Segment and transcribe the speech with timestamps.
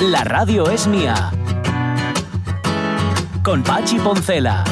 [0.00, 1.30] La radio es mía.
[3.42, 4.64] Con Pachi Poncela.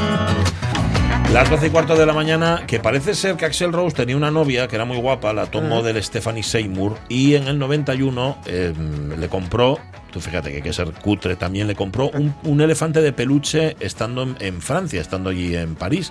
[1.34, 4.30] Las 12 y cuarto de la mañana, que parece ser que Axel Rose tenía una
[4.30, 8.72] novia que era muy guapa, la top model Stephanie Seymour, y en el 91 eh,
[9.18, 9.78] le compró,
[10.10, 13.76] tú fíjate que hay que ser cutre, también le compró un, un elefante de peluche
[13.80, 16.10] estando en, en Francia, estando allí en París.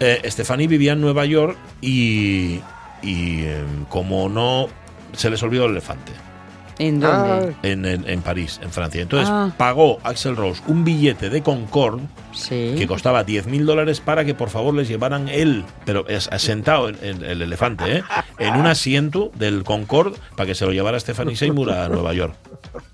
[0.00, 2.60] Eh, Stephanie vivía en Nueva York y,
[3.00, 4.66] y eh, como no
[5.12, 6.29] se les olvidó el elefante
[6.80, 7.54] ¿En dónde?
[7.62, 9.02] en, en- en París, en Francia.
[9.02, 9.50] Entonces Ah.
[9.56, 12.74] pagó Axel Rose un billete de Concorde Sí.
[12.78, 16.88] que costaba 10 mil dólares para que por favor les llevaran él, pero es sentado
[16.88, 18.02] en, en el elefante, ¿eh?
[18.38, 22.34] en un asiento del Concorde para que se lo llevara Stephanie Seymour a Nueva York.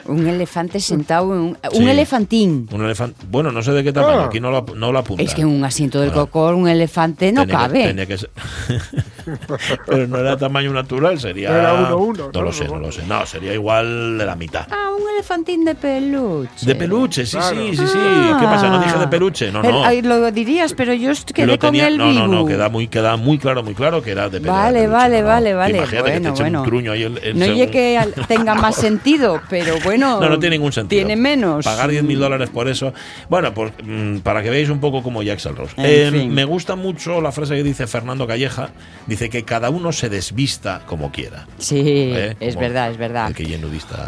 [0.06, 1.78] Un elefante sentado en un, Sí.
[1.82, 2.68] un elefantín.
[2.72, 5.22] Un elefante, bueno, no sé de qué tamaño, aquí no lo, no lo apunta.
[5.22, 7.84] Es que en un asiento del Bueno, cocor, un elefante no tenía que- cabe.
[7.88, 8.30] tenía que ser-
[9.86, 11.48] pero no era tamaño natural, sería.
[11.58, 12.42] Era uno, uno, No ¿no?
[12.42, 13.04] lo sé, no lo sé.
[13.06, 14.66] No, sería igual de la mitad.
[14.70, 16.64] Ah, un elefantín de peluche.
[16.66, 17.56] De peluche, sí, Claro.
[17.56, 17.98] sí, sí, sí.
[17.98, 18.36] Ah.
[18.40, 18.68] ¿Qué pasa?
[18.68, 19.25] ¿No dije de peluche?
[19.52, 19.90] No, no.
[20.02, 23.38] lo dirías, pero yo quedé Lo con el no, no, no, queda muy, queda muy
[23.38, 25.78] claro, muy claro que era de Vale, de peluche, vale, no, vale, vale.
[25.78, 26.60] Imagínate que te Bueno, echen bueno.
[26.60, 30.20] un truño ahí el, el No según- que tenga más sentido, pero bueno.
[30.20, 31.00] No, no tiene ningún sentido.
[31.06, 31.64] Tiene menos.
[31.64, 32.92] Pagar 10 mil dólares por eso.
[33.28, 35.74] Bueno, pues mm, para que veáis un poco como Jackson Rose.
[35.78, 36.26] Eh.
[36.30, 38.70] Me gusta mucho la frase que dice Fernando Calleja.
[39.06, 41.46] Dice que cada uno se desvista como quiera.
[41.58, 42.36] Sí, ¿eh?
[42.40, 43.32] es Como verdad, es verdad.
[43.32, 43.46] Que.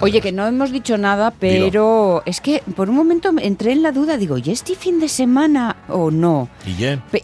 [0.01, 3.83] Oye, que no hemos dicho nada, pero es que por un momento me entré en
[3.83, 6.49] la duda, digo, ¿y este fin de semana o no?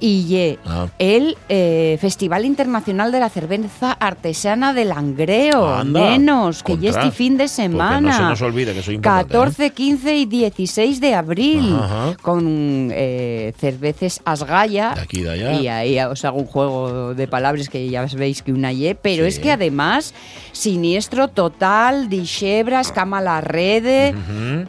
[0.01, 0.87] Y ye, Ah.
[0.99, 7.11] el eh, Festival Internacional de la Cerveza Artesana de Langreo, Anda, menos, que ya este
[7.11, 8.01] fin de semana.
[8.01, 9.35] no se nos olvide que soy importante.
[9.35, 9.37] ¿eh?
[9.37, 12.17] 14, 15 y 16 de abril, Ajá, ajá.
[12.23, 14.93] con eh, cerveces Asgaya.
[14.95, 15.53] De aquí y de allá.
[15.61, 19.25] Y ahí os hago un juego de palabras que ya veis que una ye, pero
[19.25, 19.29] Sí.
[19.29, 20.15] es que además,
[20.53, 24.15] siniestro total, dixebra, escama la rede.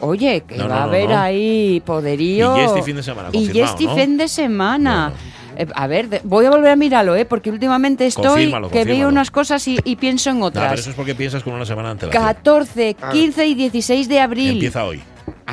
[0.00, 2.56] Oye, que No, va no, a haber ahí poderío.
[2.56, 3.96] Y este fin de semana, Y confirmado, este ¿no?
[3.96, 5.12] fin de semana.
[5.14, 5.36] Bueno.
[5.58, 7.24] Eh, A ver, voy a volver a mirarlo, ¿eh?
[7.24, 9.08] porque últimamente estoy Confírmalo, que veo confírmalo.
[9.08, 10.80] unas cosas y, y pienso en No, pero otras.
[10.80, 12.22] eso es porque piensas con una semana de antelación.
[12.22, 14.50] 14, 15 y 16 de abril.
[14.52, 15.00] Empieza hoy.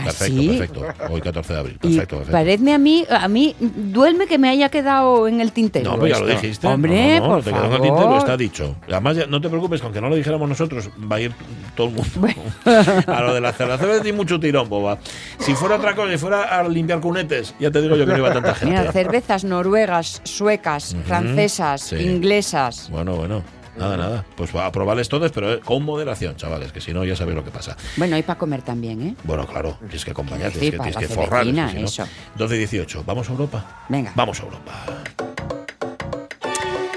[0.03, 0.47] ¿Ah, Perfecto, sí?
[0.49, 0.85] perfecto.
[1.09, 1.75] Hoy 14 de abril.
[1.75, 2.31] Y Perfecto, perfecto.
[2.37, 5.91] paredme a mí, a mí duelme que me haya quedado en el tintero.
[5.91, 6.67] No, pues ya lo dijiste.
[6.67, 7.87] Hombre, no, no, no, por te quedó en el favor.
[7.97, 8.75] tintero, está dicho.
[8.89, 11.31] Además, ya no te preocupes, que aunque no lo dijéramos nosotros, va a ir
[11.75, 12.27] todo el mundo
[13.07, 13.77] a lo de la cerveza.
[13.77, 14.97] Cerveza y mucho tirón, boba.
[15.39, 18.17] Si fuera otra cosa, si fuera a limpiar cunetes, ya te digo yo que no
[18.19, 18.75] iba tanta gente.
[18.77, 21.95] Mira, cervezas noruegas, suecas, francesas, sí.
[21.95, 22.89] inglesas.
[22.91, 23.41] Bueno, bueno.
[23.77, 24.25] Nada, nada.
[24.35, 27.35] Pues va a probarles todas, pero eh, con moderación, chavales, que si no ya sabéis
[27.35, 27.75] lo que pasa.
[27.97, 29.15] Bueno, hay para comer también, ¿eh?
[29.23, 31.47] Bueno, claro, tienes que acompañarte, Sí, es que tienes que forrar.
[31.47, 32.07] es que si no- eso.
[32.35, 33.03] 12 y 18.
[33.05, 33.85] ¿Vamos a Europa?
[33.89, 34.11] Venga.
[34.15, 34.71] Vamos a Europa.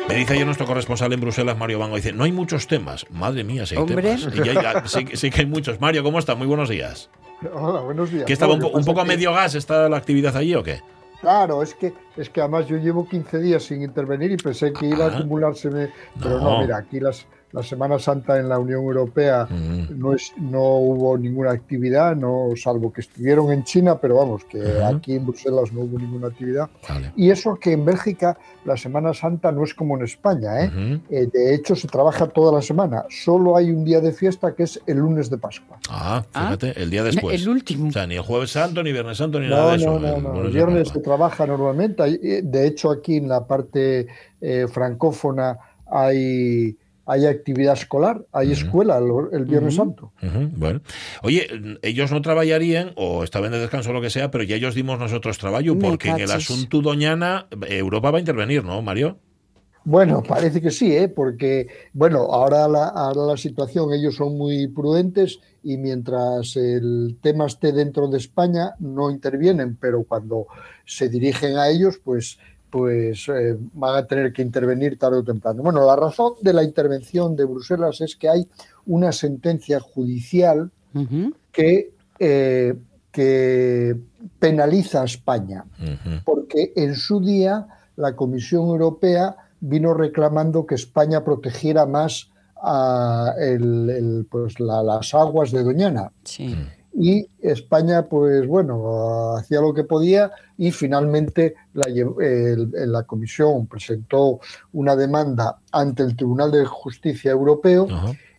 [0.08, 3.06] Me dice ayer nuestro corresponsal en Bruselas, Mario Bango, dice, no hay muchos temas.
[3.10, 4.02] Madre mía, si hay Hombre.
[4.02, 4.28] temas.
[4.34, 4.56] Y hay-
[4.86, 5.80] sí, sí que hay muchos.
[5.80, 6.34] Mario, ¿cómo está?
[6.34, 7.10] Muy buenos días.
[7.52, 8.24] Hola, buenos días.
[8.24, 10.62] ¿Que estaba un, No, un que poco a medio gas está la actividad allí o
[10.62, 10.80] qué?
[11.20, 14.86] Claro, es que, es que además yo llevo 15 días sin intervenir y pensé que
[14.86, 15.08] iba Ah.
[15.08, 15.90] a acumulárseme.
[16.22, 16.50] Pero No.
[16.52, 19.98] no, mira, aquí las, la Semana Santa en la Unión Europea Mm.
[19.98, 24.60] no, es, no hubo ninguna actividad, no salvo que estuvieron en China, pero vamos, que
[24.82, 26.68] aquí en Bruselas no hubo ninguna actividad.
[26.88, 27.12] Vale.
[27.16, 31.00] Y eso que en Bélgica la Semana Santa no es como en España, ¿eh?
[31.08, 33.04] Eh, de hecho, se trabaja toda la semana.
[33.08, 35.78] Solo hay un día de fiesta que es el lunes de Pascua.
[35.88, 36.44] Ah, Ah.
[36.46, 37.40] fíjate, el día después.
[37.40, 37.88] El último.
[37.88, 39.98] O sea, ni el jueves santo, ni viernes santo, ni nada No, de eso.
[39.98, 40.42] no, no, el no.
[40.46, 42.02] El viernes se trabaja normalmente.
[42.04, 44.08] Eh, De hecho, aquí en la parte
[44.40, 46.76] eh, francófona hay,
[47.06, 49.76] hay actividad escolar, hay escuela el, el Viernes.
[49.76, 50.12] Santo.
[50.56, 50.80] Bueno.
[51.22, 51.46] Oye,
[51.82, 54.98] ellos no trabajarían o estaban de descanso o lo que sea, pero ya ellos dimos
[54.98, 59.18] nosotros trabajo porque en el asunto Doñana Europa va a intervenir, ¿no, Mario?
[59.84, 61.06] Bueno, parece que sí, ¿eh?
[61.06, 67.46] porque bueno, ahora la, ahora la situación, ellos son muy prudentes y mientras el tema
[67.46, 70.48] esté dentro de España no intervienen, pero cuando
[70.84, 72.36] se dirigen a ellos, pues,
[72.70, 75.62] pues eh, van a tener que intervenir tarde o temprano.
[75.62, 78.46] Bueno, la razón de la intervención de Bruselas es que hay
[78.86, 80.70] una sentencia judicial
[81.52, 82.74] que, eh,
[83.12, 83.96] que
[84.38, 85.64] penaliza a España
[86.24, 87.66] porque en su día
[87.96, 92.30] la Comisión Europea vino reclamando que España protegiera más
[92.62, 96.10] a el- el, pues, la- las aguas de Doñana.
[96.24, 96.56] Sí.
[96.98, 101.84] Y España, pues bueno, hacía lo que podía y finalmente la,
[102.86, 104.40] la Comisión presentó
[104.72, 107.86] una demanda ante el Tribunal de Justicia Europeo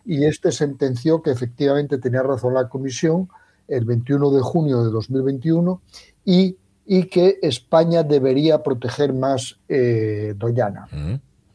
[0.04, 3.28] y este sentenció que efectivamente tenía razón la Comisión
[3.68, 5.80] el 21 de junio de 2021
[6.24, 6.56] y,
[6.86, 10.88] y que España debería proteger más eh, Doñana.
[10.90, 11.14] Mm.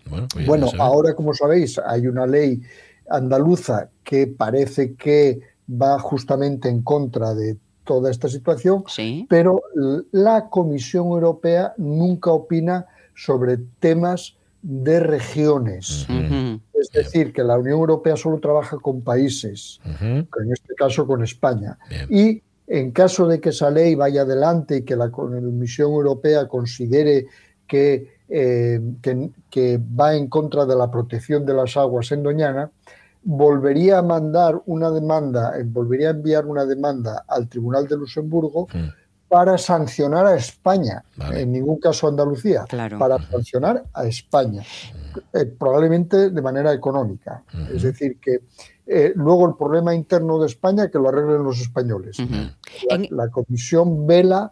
[0.10, 2.62] Bueno, pues Bueno, ahora, como sabéis, hay una ley
[3.10, 9.26] andaluza que parece que va justamente en contra de toda esta situación, Sí.
[9.30, 9.62] pero
[10.12, 16.08] la Comisión Europea nunca opina sobre temas de regiones.
[16.74, 20.06] Es decir, que la Unión Europea solo trabaja con países, Ujú.
[20.06, 21.78] en este caso con España.
[21.90, 22.08] Bien.
[22.10, 27.26] Y en caso de que esa ley vaya adelante y que la Comisión Europea considere
[27.68, 32.72] que, eh, que, que va en contra de la protección de las aguas en Doñana,
[33.24, 38.68] volvería a mandar una demanda, eh, volvería a enviar una demanda al Tribunal de Luxemburgo
[38.74, 38.88] Mm.
[39.30, 41.42] para sancionar a España, Vale.
[41.42, 43.00] en ningún caso a Andalucía, Claro.
[43.00, 44.62] para sancionar a España,
[45.34, 47.44] eh, probablemente de manera económica.
[47.74, 48.42] Es decir, que
[48.86, 52.18] eh, luego el problema interno de España que lo arreglen los españoles.
[52.20, 54.52] La, En- la comisión vela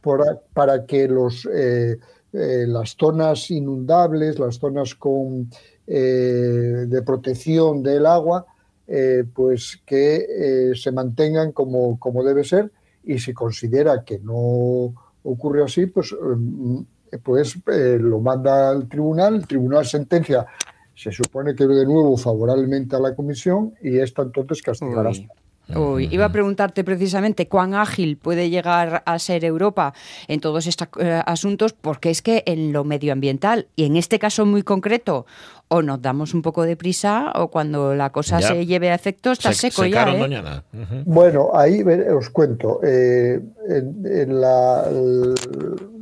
[0.00, 1.98] por- para que los, eh,
[2.32, 5.50] eh, las zonas inundables, las zonas con,
[5.86, 8.46] de protección del agua,
[8.88, 12.70] eh, pues que eh, se mantengan como, como debe ser
[13.04, 14.92] y si considera que no
[15.22, 20.46] ocurre así, pues, eh, pues eh, lo manda al tribunal, el tribunal sentencia,
[20.94, 25.10] se supone que de nuevo favorablemente a la comisión y esta entonces castigará.
[25.10, 25.28] Uy.
[25.74, 29.94] Uy, iba a preguntarte precisamente cuán ágil puede llegar a ser Europa
[30.26, 34.44] en todos estos eh, asuntos, porque es que en lo medioambiental, y en este caso
[34.44, 35.24] muy concreto,
[35.72, 38.48] o nos damos un poco de prisa, o cuando la cosa Ya.
[38.48, 40.04] se lleve a efecto está Se- seco ya.
[40.12, 40.62] ¿eh?
[41.06, 42.80] Bueno, ahí os cuento.
[42.82, 44.86] eh, en- en la,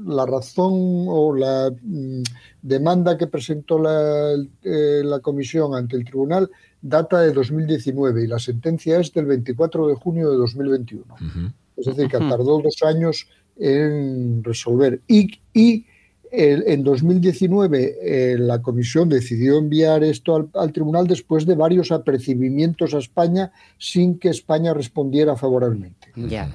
[0.07, 0.73] la razón
[1.09, 2.23] o la mm,
[2.63, 6.51] demanda que presentó la, eh, la comisión ante el tribunal
[6.83, 11.05] data de 2019 y la sentencia es del 24 de junio de 2021.
[11.15, 11.53] Ujú.
[11.77, 13.27] Es decir, que tardó dos años
[13.59, 15.01] en resolver.
[15.07, 15.87] Y, y
[16.33, 21.91] el- en 2019 eh, la comisión decidió enviar esto al, al tribunal después de varios
[21.93, 26.09] apercibimientos a España sin que España respondiera favorablemente.
[26.17, 26.49] Ya.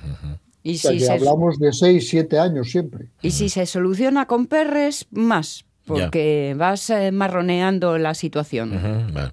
[0.63, 3.07] Y O sea, si, que se, hablamos de seis, siete años siempre.
[3.21, 8.71] y si se soluciona con perres, más, porque vas eh, marroneando la situación.
[9.13, 9.31] Vale.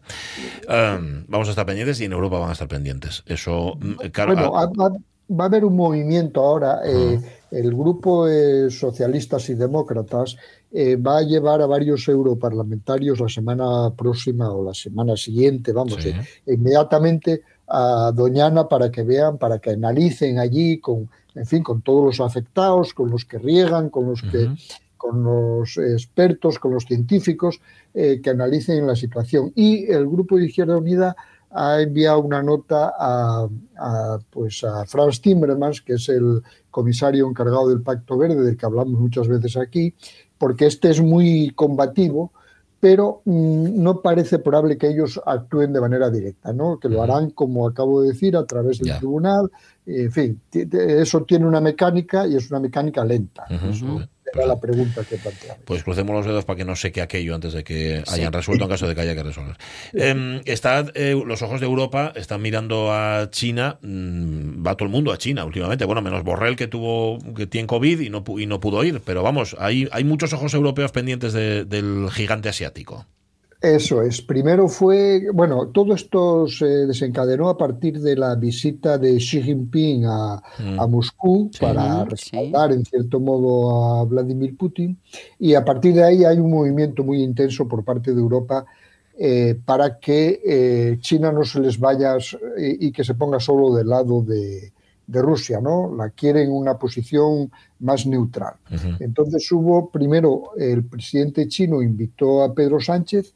[0.69, 3.23] Um, vamos a estar pendientes y en Europa van a estar pendientes.
[3.27, 4.91] Eso, mm, claro, Bueno, ah, va,
[5.35, 6.81] va a haber un movimiento ahora.
[6.85, 7.19] eh,
[7.53, 10.37] el grupo eh, socialistas y demócratas
[10.73, 15.99] eh, va a llevar a varios europarlamentarios la semana próxima o la semana siguiente, vamos,
[16.03, 16.09] Sí.
[16.09, 21.83] eh, inmediatamente a Doñana para que vean, para que analicen allí con, en fin, con
[21.83, 24.49] todos los afectados, con los que riegan, con los que
[24.97, 27.61] con los expertos, con los científicos
[27.93, 29.53] eh, que analicen la situación.
[29.57, 31.17] Y el Grupo de Izquierda Unida
[31.51, 36.41] ha enviado una nota a, a, pues a Franz Timmermans, que es el
[36.73, 39.95] comisario encargado del Pacto Verde, del que hablamos muchas veces aquí,
[40.39, 42.33] porque este es muy combativo,
[42.81, 46.81] pero mm, no parece probable que ellos actúen de manera directa, ¿no?
[46.81, 49.49] que lo harán, como acabo de decir, a través del tribunal.
[49.87, 53.45] En fin, eso tiene una mecánica y es una mecánica lenta.
[53.49, 54.01] Eso.
[54.35, 55.59] Era la pregunta que planteaba.
[55.65, 58.71] Pues crucemos los dedos para que no seque aquello antes de que hayan resuelto en
[58.71, 59.57] caso de que haya que resolver.
[59.93, 63.79] Em, está, eh, los ojos de Europa están mirando a China.
[63.83, 65.85] mm, va todo el mundo a China últimamente.
[65.85, 69.01] Bueno, menos Borrell que tuvo que tiene COVID y no, y no pudo ir.
[69.05, 73.07] Pero vamos, hay, hay muchos ojos europeos pendientes de- del gigante asiático.
[73.63, 74.21] Eso es.
[74.21, 80.05] Primero fue, bueno, todo esto se desencadenó a partir de la visita de Xi Jinping
[80.05, 80.81] a, Mm.
[80.81, 81.61] a Moscú Sí.
[81.61, 82.11] para Sí.
[82.11, 84.99] respaldar en cierto modo a Vladimir Putin
[85.39, 88.65] y a partir de ahí hay un movimiento muy intenso por parte de Europa
[89.17, 92.17] eh, para que eh, China no se les vaya
[92.59, 94.73] y que se ponga solo del lado de,
[95.07, 95.95] de Rusia, ¿no?
[95.95, 98.55] La quieren en una posición más neutral.
[99.01, 103.35] Entonces hubo, primero, el presidente chino invitó a Pedro Sánchez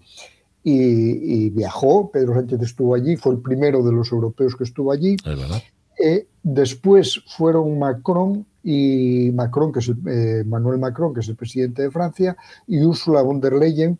[0.62, 4.92] y, y viajó, Pedro Sánchez estuvo allí, fue el primero de los europeos que estuvo
[4.92, 5.14] allí.
[5.14, 5.62] Es verdad.
[5.99, 11.37] Eh, después fueron Macron y Macron, que es el, eh, Manuel Macron, que es el
[11.37, 13.99] presidente de Francia, y Ursula von der Leyen,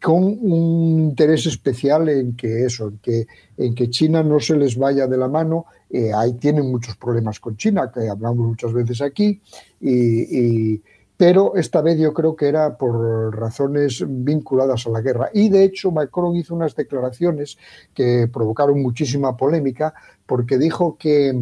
[0.00, 3.26] con un interés especial en que eso, en que,
[3.56, 5.66] en que China no se les vaya de la mano.
[5.92, 9.40] Eh, ahí tienen muchos problemas con China, que hablamos muchas veces aquí,
[9.80, 9.94] y,
[10.74, 10.82] y-
[11.14, 15.30] pero esta vez yo creo que era por razones vinculadas a la guerra.
[15.32, 17.58] Y de hecho Macron hizo unas declaraciones
[17.94, 19.94] que provocaron muchísima polémica
[20.26, 21.32] porque dijo que,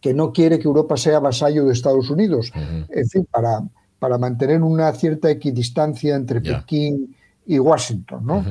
[0.00, 2.52] que no quiere que Europa sea vasallo de Estados Unidos,
[2.88, 3.62] en fin, para,
[3.98, 7.16] para mantener una cierta equidistancia entre Pekín
[7.48, 8.44] y Washington, ¿no?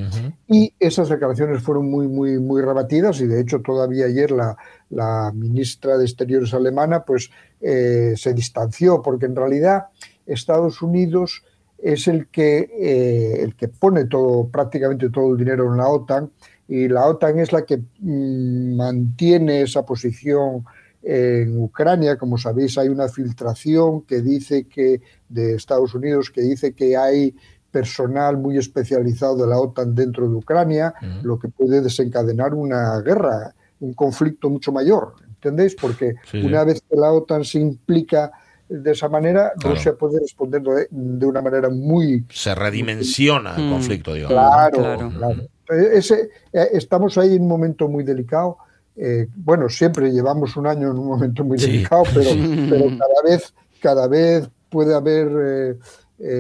[0.48, 4.58] Y esas declaraciones fueron muy, muy, muy rebatidas y de hecho todavía ayer la,
[4.90, 7.30] la ministra de Exteriores alemana pues
[7.62, 9.90] eh, se distanció porque en realidad
[10.26, 11.44] Estados Unidos
[11.78, 16.32] es el que, eh, el que pone todo, prácticamente todo el dinero en la OTAN
[16.68, 20.66] y la OTAN es la que mm, mantiene esa posición
[21.04, 22.18] en Ucrania.
[22.18, 27.36] Como sabéis, hay una filtración que dice que de Estados Unidos que dice que hay
[27.72, 30.94] personal muy especializado de la OTAN dentro de Ucrania,
[31.24, 35.76] lo que puede desencadenar una guerra, un conflicto mucho mayor, ¿entendéis?
[35.76, 38.32] Porque una vez que la OTAN se implica
[38.70, 42.26] de esa manera, Rusia puede responder de, una manera muy...
[42.30, 43.72] Se redimensiona el mm.
[43.72, 44.34] conflicto, digamos.
[44.34, 45.36] Claro, claro.
[45.94, 48.58] Ese, eh, estamos ahí en un momento muy delicado.
[48.96, 52.30] Eh, bueno, siempre llevamos un año en un momento muy delicado, pero,
[52.70, 55.76] pero cada vez cada vez puede haber eh,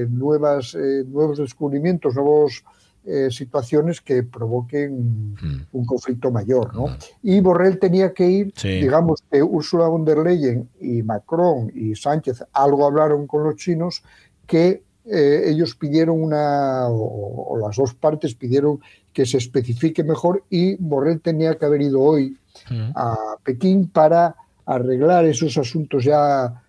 [0.10, 2.64] nuevas, eh, nuevos descubrimientos, nuevas
[3.06, 5.68] eh, situaciones que provoquen mm.
[5.72, 6.74] un conflicto mayor.
[6.74, 6.88] ¿no?
[6.88, 6.96] Mm.
[7.24, 12.44] Y Borrell tenía que ir, digamos que Ursula von der Leyen y Macron y Sánchez
[12.54, 14.04] algo hablaron con los chinos
[14.46, 18.82] que ellos pidieron una, o, las dos partes pidieron
[19.14, 22.38] que se especifique mejor y Borrell tenía que haber ido hoy
[22.70, 22.92] mm.
[22.94, 26.62] a Pekín para arreglar esos asuntos ya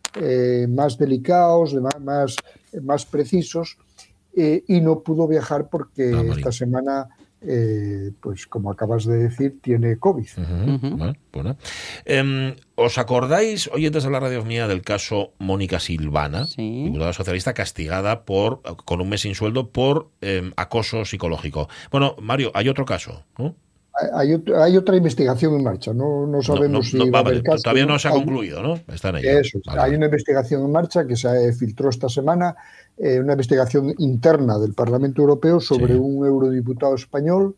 [0.69, 2.37] más delicados, más, más
[2.83, 3.79] más precisos
[4.37, 7.09] eh, y no pudo viajar porque ah, esta semana,
[7.41, 10.27] eh, pues como acabas de decir, tiene COVID.
[12.05, 18.25] Em, ¿Os acordáis, oyentes de la radio mía, del caso Mónica Silvana, diputada socialista castigada
[18.25, 21.69] por con un mes sin sueldo por em, acoso psicológico?
[21.91, 23.57] Bueno, Mario, hay otro caso, ¿no?
[24.13, 28.11] Hay, otra investigación en marcha, no, no sabemos si va caso, Todavía no se ha
[28.13, 28.81] concluido, ¿no?
[28.93, 32.55] Está en Eso, hay una investigación en marcha que se filtró esta semana,
[32.97, 37.57] eh, una investigación interna del Parlamento Europeo sobre un eurodiputado español.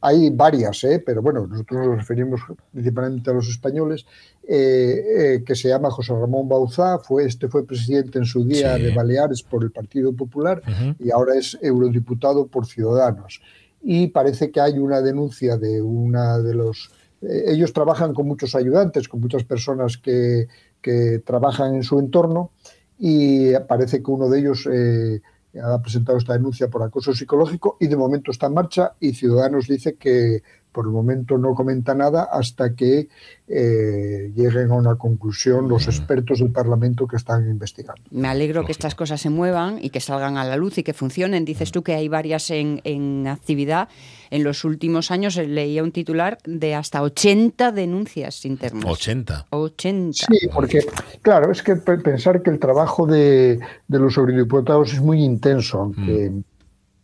[0.00, 1.02] Hay varias, ¿eh?
[1.04, 4.04] pero bueno, nosotros nos referimos principalmente a los españoles,
[4.46, 8.76] eh, eh, que se llama José Ramón Bauzá, fue, este fue presidente en su día
[8.76, 10.60] de Baleares por el Partido Popular
[10.98, 13.40] y ahora es eurodiputado por Ciudadanos
[13.84, 16.90] y parece que hay una denuncia de una de los...
[17.20, 20.48] Eh, ellos trabajan con muchos ayudantes, con muchas personas que,
[20.80, 22.50] que trabajan en su entorno
[22.98, 25.20] y parece que uno de ellos eh,
[25.62, 29.68] ha presentado esta denuncia por acoso psicológico y de momento está en marcha y Ciudadanos
[29.68, 30.42] dice que
[30.74, 33.08] por el momento no comenta nada hasta que
[33.46, 38.02] eh, lleguen a una conclusión los expertos del Parlamento que están investigando.
[38.10, 40.92] Me alegro que estas cosas se muevan y que salgan a la luz y que
[40.92, 41.44] funcionen.
[41.44, 43.88] Dices tú que hay varias en, en actividad.
[44.30, 48.84] En los últimos años leía un titular de hasta 80 denuncias internas.
[48.84, 49.46] 80.
[49.50, 50.26] 80.
[50.26, 50.80] Sí, porque,
[51.22, 56.30] claro, es que pensar que el trabajo de, de los eurodiputados es muy intenso, aunque...
[56.30, 56.44] Mm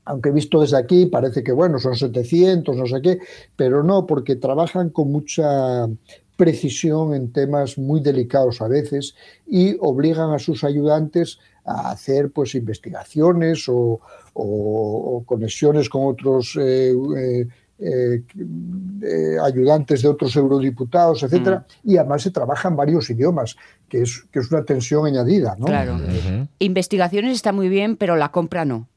[0.04, 3.19] aunque visto desde aquí parece que, bueno, son 700, no sé qué,
[3.57, 5.87] pero no, porque trabajan con mucha
[6.37, 9.14] precisión en temas muy delicados a veces
[9.47, 14.00] y obligan a sus ayudantes a hacer pues investigaciones o,
[15.26, 16.95] conexiones con otros eh,
[17.83, 18.23] eh,
[19.02, 21.90] eh, ayudantes de otros eurodiputados, etcétera, mm.
[21.90, 23.57] y además se trabaja en varios idiomas,
[23.88, 25.57] que es, que es una tensión añadida.
[25.59, 25.66] ¿no?
[25.66, 25.99] Claro.
[26.59, 28.88] Investigaciones está muy bien, pero la compra no.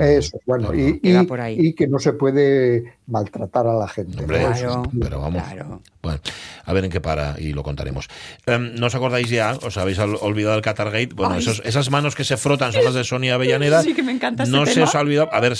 [0.00, 4.24] Eso, bueno, y, que no se puede maltratar a la gente.
[4.26, 5.42] pero vamos.
[6.02, 6.20] Bueno,
[6.64, 8.08] a ver en qué para y lo contaremos.
[8.46, 9.56] Em, ¿No os acordáis ya?
[9.62, 11.10] ¿Os habéis olvidado del Qatargate?
[11.14, 13.82] Bueno, esas manos que se frotan son las de Sonia Avellaneda.
[13.82, 15.28] Sí, que me encanta No se os ha olvidado.
[15.32, 15.54] A ver,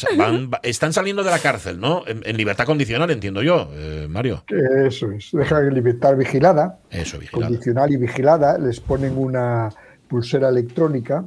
[0.63, 2.03] están saliendo de la cárcel, ¿no?
[2.07, 4.45] En, libertad condicional, entiendo yo, eh, Mario.
[4.87, 5.31] Eso es.
[5.33, 6.79] Dejan libertad vigilada.
[6.91, 7.49] Eso, vigilada.
[7.49, 8.59] Condicional y vigilada.
[8.59, 9.71] Les ponen una
[10.09, 11.25] pulsera electrónica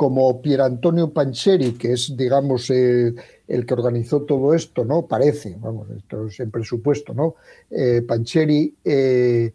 [0.00, 3.12] como Pier Antonio Pancheri, que es, digamos, eh,
[3.46, 5.02] el que organizó todo esto, ¿no?
[5.02, 7.34] Parece, vamos, esto es en presupuesto, ¿no?
[7.70, 9.52] Eh, Pancheri eh,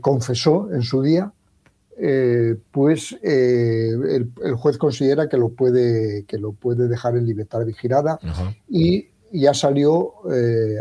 [0.00, 1.30] confesó en su día,
[2.70, 8.18] pues el, juez considera que lo puede, que lo puede dejar en libertad vigilada
[8.70, 10.14] y ya salió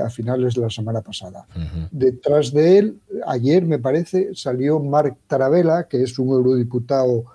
[0.01, 1.45] a finales de la semana pasada.
[1.91, 7.25] Detrás de él, ayer me parece, salió Marc Tarabella, que es un eurodiputado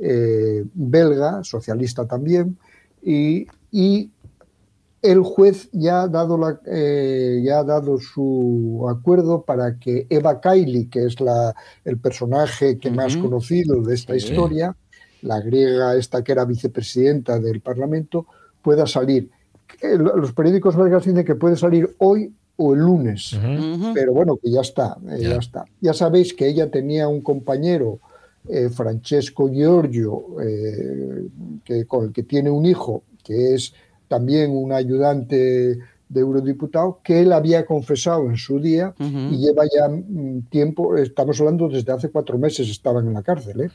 [0.00, 2.58] eh, belga, socialista también,
[3.02, 3.46] y,
[5.02, 10.40] el juez ya ha, dado la, eh, ya ha dado su acuerdo para que Eva
[10.40, 11.52] Kaili, que es la,
[11.84, 14.76] el personaje que más conocido de esta historia,
[15.22, 18.26] la griega esta que era vicepresidenta del Parlamento,
[18.62, 19.28] pueda salir.
[19.80, 23.36] Eh, Los periódicos belgas dicen que puede salir hoy o el lunes,
[23.94, 25.30] pero bueno, que ya está, Ya.
[25.30, 25.36] ya.
[25.36, 25.64] está.
[25.80, 27.98] Ya sabéis que ella tenía un compañero,
[28.48, 31.28] eh, Francesco Giorgio, eh,
[31.64, 33.72] que, con el que tiene un hijo, que es
[34.08, 39.88] también un ayudante de eurodiputado, que él había confesado en su día y lleva ya
[39.88, 43.70] mm, tiempo, estamos hablando desde hace cuatro meses estaban en la cárcel, ¿eh?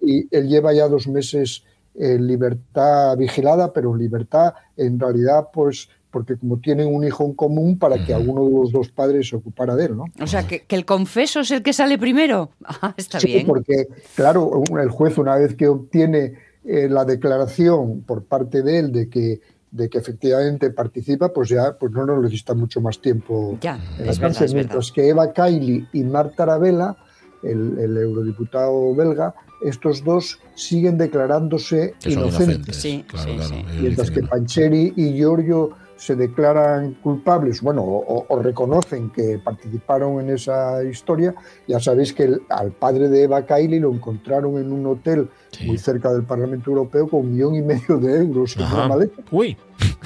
[0.00, 1.64] Y él lleva ya dos meses
[1.94, 7.32] en libertad vigilada, pero en libertad en realidad pues porque como tienen un hijo en
[7.34, 10.04] común para que alguno de los dos padres se ocupara de él, ¿no?
[10.20, 12.50] O sea, que, que el confeso es el que sale primero.
[12.82, 13.46] Ah, está Sí, bien.
[13.46, 18.92] porque claro, el juez una vez que obtiene eh, la declaración por parte de él
[18.92, 19.40] de que
[19.72, 24.04] de que efectivamente participa, pues ya pues no nos necesita mucho más tiempo Ya, en
[24.06, 24.54] la cárcel, verdad.
[24.54, 26.94] mientras que Eva Kaili y Marta Arabella,
[27.42, 32.48] el, el eurodiputado belga, estos dos siguen declarándose Que inocentes.
[32.48, 32.76] inocentes.
[32.76, 33.48] Sí, claro, sí, claro.
[33.48, 33.54] sí.
[33.70, 34.22] Ellos Mientras que.
[34.24, 35.70] Pancheri y Giorgio
[36.04, 41.32] se declaran culpables, bueno, o, reconocen que participaron en esa historia,
[41.68, 45.66] ya sabéis que el- al padre de Eva Kaili lo encontraron en un hotel Sí.
[45.66, 48.74] muy cerca del Parlamento Europeo con un millón y medio de euros en Ajá.
[48.76, 49.22] una maleta.
[49.30, 49.54] Uy,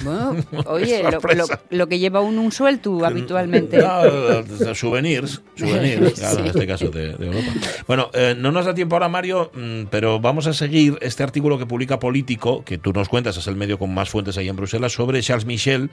[0.03, 0.35] Bueno,
[0.67, 1.61] oye, lo, Sorpresa.
[1.69, 3.77] lo- lo que lleva un, un suelto habitualmente.
[3.77, 7.47] No, souvenirs, souvenirs, claro, en este caso de, de Europa.
[7.87, 11.57] Bueno, eh, no nos da tiempo ahora, Mario, mm, pero vamos a seguir este artículo
[11.57, 14.55] que publica Político, que tú nos cuentas, es el medio con más fuentes ahí en
[14.57, 15.89] Bruselas, sobre Charles Michel.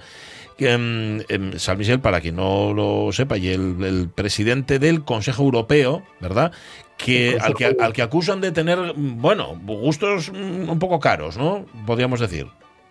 [0.56, 5.02] Que, mm, em, Charles Michel, para quien no lo sepa, y el, el presidente del
[5.04, 6.52] Consejo Europeo, ¿verdad?
[6.96, 11.36] Que, al, que, al que acusan de tener, mm, bueno, gustos mm, un poco caros,
[11.36, 11.66] ¿no?
[11.86, 12.46] Podríamos decir.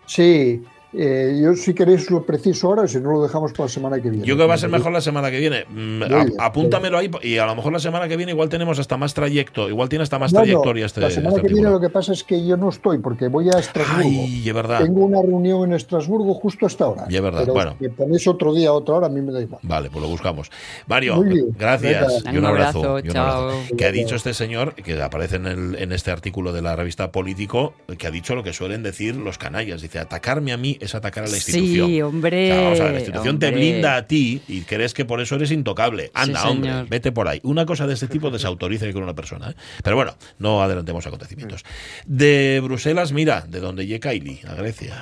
[0.06, 0.62] Sí,
[0.96, 4.10] eh, yo si queréis lo preciso ahora, si no lo dejamos para la semana que
[4.10, 4.26] viene.
[4.26, 5.64] Yo creo que va a ser mejor la semana que viene.
[5.68, 6.02] Mm,
[6.38, 9.14] a- apúntamelo ahí y a lo mejor la semana que viene igual tenemos hasta más
[9.14, 11.80] trayecto, igual tiene hasta más No, no, trayectoria este la semana este que viene lo
[11.80, 14.02] que pasa es que yo no estoy porque voy a Estrasburgo.
[14.08, 14.80] Ay, es verdad.
[14.82, 17.06] Tengo una reunión en Estrasburgo justo a esta hora.
[17.08, 17.76] Ya, es verdad, Pero bueno.
[17.80, 19.60] si ponéis otro día, otra hora, a mí me da igual.
[19.62, 20.50] Vale, pues lo buscamos.
[20.86, 21.22] Mario,
[21.58, 22.78] gracias y un Un abrazo.
[22.78, 23.42] abrazo, y un chao.
[23.48, 23.76] abrazo.
[23.76, 27.10] Que ha dicho este señor, que aparece en, el- en este artículo de la revista
[27.12, 29.82] Político, que ha dicho lo que suelen decir los canallas.
[29.82, 31.88] Dice, atacarme a mí es atacar a la institución.
[31.88, 32.52] Sí, hombre.
[32.52, 35.20] O sea, vamos a ver, la institución te blinda a ti y crees que por
[35.20, 36.10] eso eres intocable.
[36.14, 37.40] Anda, Sí, hombre, vete por ahí.
[37.42, 39.50] Una cosa de este tipo desautoriza con una persona.
[39.50, 39.54] ¿eh?
[39.82, 41.64] Pero bueno, no adelantemos acontecimientos.
[42.06, 44.94] De Bruselas, mira, de donde llega Kylie, a Grecia.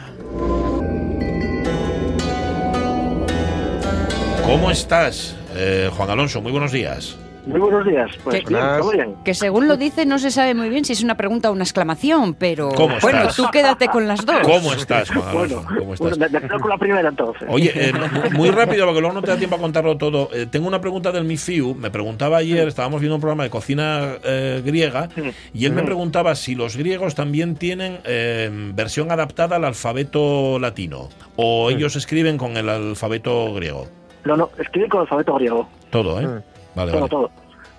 [4.44, 6.40] ¿Cómo estás, eh, Juan Alonso?
[6.40, 7.16] Muy buenos días.
[7.44, 8.08] Muy buenos días.
[8.22, 9.14] Pues ¿Qué- bien, todo bien.
[9.24, 11.64] Que según lo dice, no se sabe muy bien si es una pregunta o una
[11.64, 13.34] exclamación, pero ¿Cómo bueno, estás?
[13.36, 14.36] tú quédate con las dos.
[14.44, 15.56] ¿Cómo estás, Juan Alonso?
[15.64, 15.98] Bueno, ¿Cómo estás?
[15.98, 17.42] bueno, me, me quedo con la primera entonces.
[17.50, 17.92] Oye, eh,
[18.32, 20.28] mu- muy rápido, porque luego no te da tiempo a contarlo todo.
[20.32, 21.74] Eh, tengo una pregunta del MIFIU.
[21.74, 25.08] Me preguntaba ayer, estábamos viendo un programa de cocina eh, griega,
[25.52, 31.08] y él me preguntaba si los griegos también tienen eh, versión adaptada al alfabeto latino,
[31.34, 33.88] o ellos escriben con el alfabeto griego.
[34.24, 35.68] No, no, escribí con el alfabeto griego.
[35.90, 36.42] Todo, ¿eh?
[36.74, 37.10] Vale, Todo, vale.
[37.10, 37.30] todo.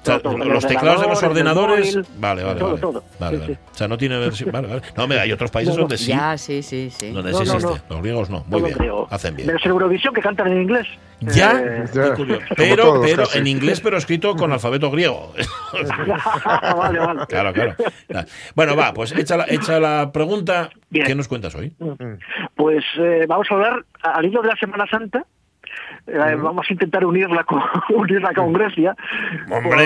[0.03, 0.45] O sea, Todo, todo.
[0.49, 1.95] los teclados de los ordenadores.
[1.95, 2.82] móvil, Vale, vale, todo, vale.
[2.82, 3.03] todo.
[3.21, 3.53] Vale, Sí, vale.
[3.56, 3.60] sí.
[3.71, 4.51] O sea, no tiene versión.
[4.51, 4.82] Vale, vale.
[4.97, 6.08] No, mira, hay otros países No, donde sí.
[6.08, 7.12] Ya, sí, sí, sí.
[7.12, 7.65] Donde No, sí existe.
[7.69, 7.77] no.
[7.89, 8.43] Los griegos no.
[8.47, 8.77] Muy bien.
[8.77, 9.08] griego.
[9.10, 9.47] Hacen bien.
[9.47, 10.88] Menos en Eurovisión que cantan en inglés.
[11.21, 12.15] Ya, Eh, Ya.
[12.58, 13.38] pero, todos, pero casi.
[13.39, 15.32] en inglés, pero escrito con alfabeto griego.
[16.77, 17.25] vale, vale.
[17.27, 17.75] claro, claro.
[18.56, 20.69] Bueno, va, pues echa la, echa la pregunta.
[20.89, 21.06] Bien.
[21.06, 21.73] ¿Qué nos cuentas hoy?
[22.56, 25.25] Pues eh, vamos a hablar al hilo de la Semana Santa.
[26.07, 27.61] Eh, Vamos a intentar unirla con,
[27.95, 28.95] unirla con Grecia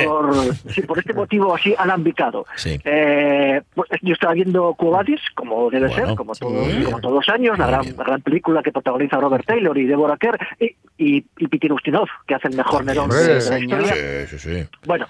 [0.06, 0.34] por,
[0.69, 2.45] sí, por este motivo así alambicado.
[2.56, 2.80] Sí.
[2.84, 6.39] Eh, pues, yo estaba viendo Cuobadis, como debe Bueno, ser, como, sí.
[6.41, 9.86] todos, como todos los años, la gran, la gran película que protagoniza Robert Taylor y
[9.86, 12.84] Deborah Kerr y, y, y Pitin Ustinov, que hace el mejor.
[12.86, 13.93] Nerón de la Sí, historia.
[14.27, 14.67] Sí, sí, sí.
[14.86, 15.08] Bueno,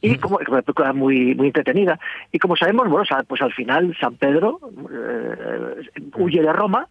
[0.00, 1.98] y como es una película muy muy entretenida
[2.32, 4.58] y como sabemos, bueno, pues al final San Pedro
[4.92, 6.86] eh, huye de Roma.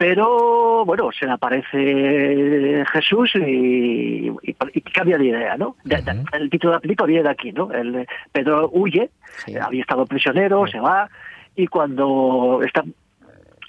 [0.00, 5.76] Pero bueno, se le aparece Jesús y, y- y cambia de idea, ¿no?
[5.84, 7.70] De- el título de la película viene de aquí, ¿no?
[7.70, 9.10] El, Pedro huye,
[9.44, 9.54] Sí.
[9.58, 11.10] había estado prisionero, se va
[11.54, 12.82] y cuando está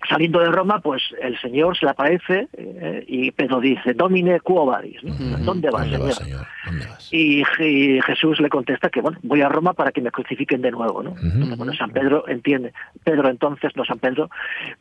[0.07, 4.65] saliendo de Roma, pues el Señor se le aparece eh, y Pedro dice, Domine quo
[4.65, 5.13] vadis, ¿no?
[5.39, 6.15] ¿Dónde vas, ¿Dónde vas, Señor?
[6.15, 6.47] señor?
[6.65, 7.09] ¿Dónde vas?
[7.13, 10.71] Y, Je- Jesús le contesta que bueno, voy a Roma para que me crucifiquen de
[10.71, 11.09] nuevo, ¿no?
[11.21, 12.71] Entonces, bueno, San Pedro entiende,
[13.03, 14.29] Pedro entonces, no San Pedro,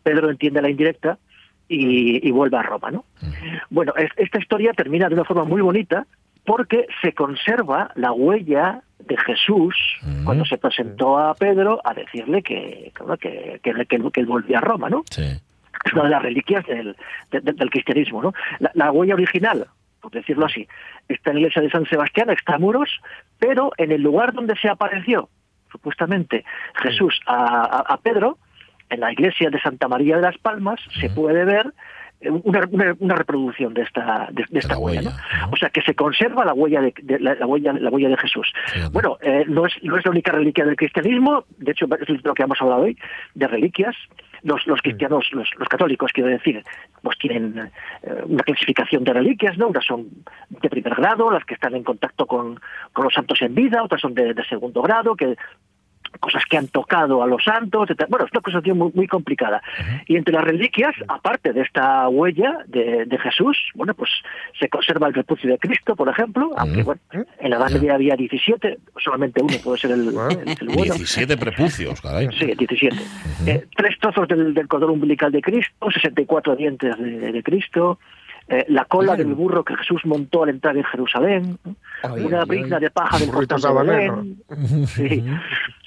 [0.04, 1.18] Pedro entiende la indirecta
[1.72, 3.04] y, y vuelve a Roma, ¿no?
[3.70, 6.06] Bueno, es- esta historia termina de una forma muy bonita
[6.44, 9.74] porque se conserva la huella de Jesús
[10.24, 14.90] cuando se presentó a Pedro a decirle que, que, que, que, él- volvía a Roma,
[14.90, 15.04] ¿no?
[15.10, 15.22] Sí.
[15.84, 16.96] es una de las reliquias del,
[17.30, 18.20] de- de- del cristianismo.
[18.22, 18.32] ¿no?
[18.58, 19.66] La, la huella original,
[20.00, 20.66] por decirlo así,
[21.08, 22.90] está en la iglesia de San Sebastián, extramuros,
[23.38, 25.28] pero en el lugar donde se apareció
[25.70, 26.44] supuestamente
[26.82, 28.38] Jesús a, a- a Pedro,
[28.90, 31.72] en la iglesia de Santa María de las Palmas se puede ver
[32.20, 35.50] eh, una, una- una reproducción de esta de, de esta la huella, huella, ¿no?
[35.52, 38.16] o sea que se conserva la huella de, de- la, la huella la huella de
[38.18, 38.92] Jesús Fíjate.
[38.92, 42.34] bueno eh, no es no es la única reliquia del cristianismo de hecho es lo
[42.34, 42.98] que hemos hablado hoy
[43.34, 43.96] de reliquias
[44.42, 46.64] los, los cristianos, los, los católicos, quiero decir,
[47.02, 47.70] pues tienen
[48.02, 49.68] eh, una clasificación de reliquias, ¿no?
[49.68, 50.06] Unas son
[50.48, 52.58] de primer grado, las que están en contacto con,
[52.94, 55.36] con los santos en vida, otras son de, de segundo grado, que
[56.18, 58.04] cosas que han tocado a los santos, etc.
[58.08, 59.62] Bueno, es una cosa tío, muy, muy complicada.
[60.06, 64.10] Y entre las reliquias, aparte de esta huella de, de Jesús, bueno, pues
[64.58, 67.00] se conserva el prepucio de Cristo, por ejemplo, aunque bueno,
[67.38, 70.94] en la Edad Media había 17, solamente uno puede ser el, el- el bueno.
[70.94, 72.28] 17 prepucios, caray.
[72.38, 72.96] Sí, 17.
[73.46, 77.98] Eh, tres trozos del, del cordón umbilical de Cristo, 64 dientes de, de Cristo,
[78.48, 81.56] eh, la cola del burro que Jesús montó al entrar en Jerusalén,
[82.02, 83.92] Ay, una ay, de paja del Burrito portal de.
[83.92, 85.24] Belén, sí,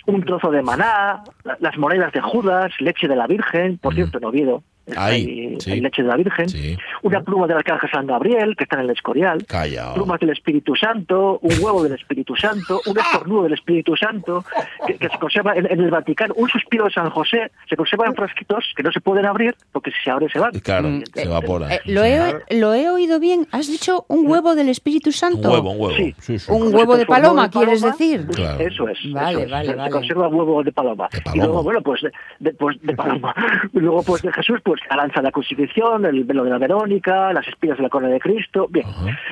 [0.05, 4.17] un trozo de maná, la- las monedas de Judas, leche de la Virgen, por cierto,
[4.17, 4.63] en Oviedo.
[4.97, 5.71] Ay, hay, sí.
[5.71, 6.75] hay leche de la Virgen, Sí.
[7.03, 9.93] una pluma del arcángel San Gabriel, que está en el Escorial, Calla.
[9.93, 14.43] plumas del Espíritu Santo, un huevo del Espíritu Santo, un estornudo del Espíritu Santo,
[14.85, 18.07] que, que se conserva en, en el Vaticano, un suspiro de San José, se conserva
[18.07, 20.51] en frasquitos que no se pueden abrir porque si se abre se van.
[20.59, 21.73] Claro, Mm, se evapora.
[21.75, 22.19] Eh, ¿lo, he,
[22.51, 23.47] ¿Lo he oído bien?
[23.51, 25.49] ¿Has dicho un huevo del Espíritu Un Santo?
[25.51, 25.95] huevo, un huevo.
[25.95, 26.13] Sí.
[26.19, 26.51] Sí, sí.
[26.51, 28.27] Un Como huevo de paloma, ¿quieres decir?
[28.27, 28.59] Claro.
[28.59, 28.97] Eso es.
[29.13, 29.51] Vale, eso es.
[29.51, 29.83] vale, Se- vale.
[29.85, 31.07] Se conserva huevo de paloma.
[31.11, 31.43] De Y paloma.
[31.45, 33.33] luego, bueno, pues de, de- pues, de paloma.
[33.73, 36.57] Y luego, pues de Jesús, pues la lanza de la crucifixión, el velo de la
[36.57, 38.67] Verónica, las espigas de la corona de Cristo.
[38.69, 38.85] Bien.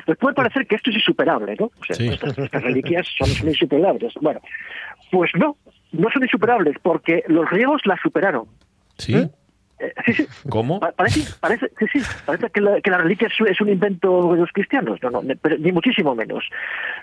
[0.06, 1.66] Pues puede parecer que esto es insuperable, ¿no?
[1.66, 2.08] O sea, Sí.
[2.08, 4.14] estas, estas reliquias son, son insuperables.
[4.20, 4.40] Bueno,
[5.10, 5.56] pues no,
[5.92, 8.44] no son insuperables porque los griegos las superaron.
[8.98, 9.14] ¿Sí?
[9.14, 9.28] Eh,
[10.06, 10.26] sí, sí.
[10.48, 10.80] ¿Cómo?
[10.80, 14.32] Pa- Parece, parece, sí, sí, parece que, la, que la reliquia es, es un invento
[14.34, 16.44] de los cristianos, no, no, ni- pero ni muchísimo menos.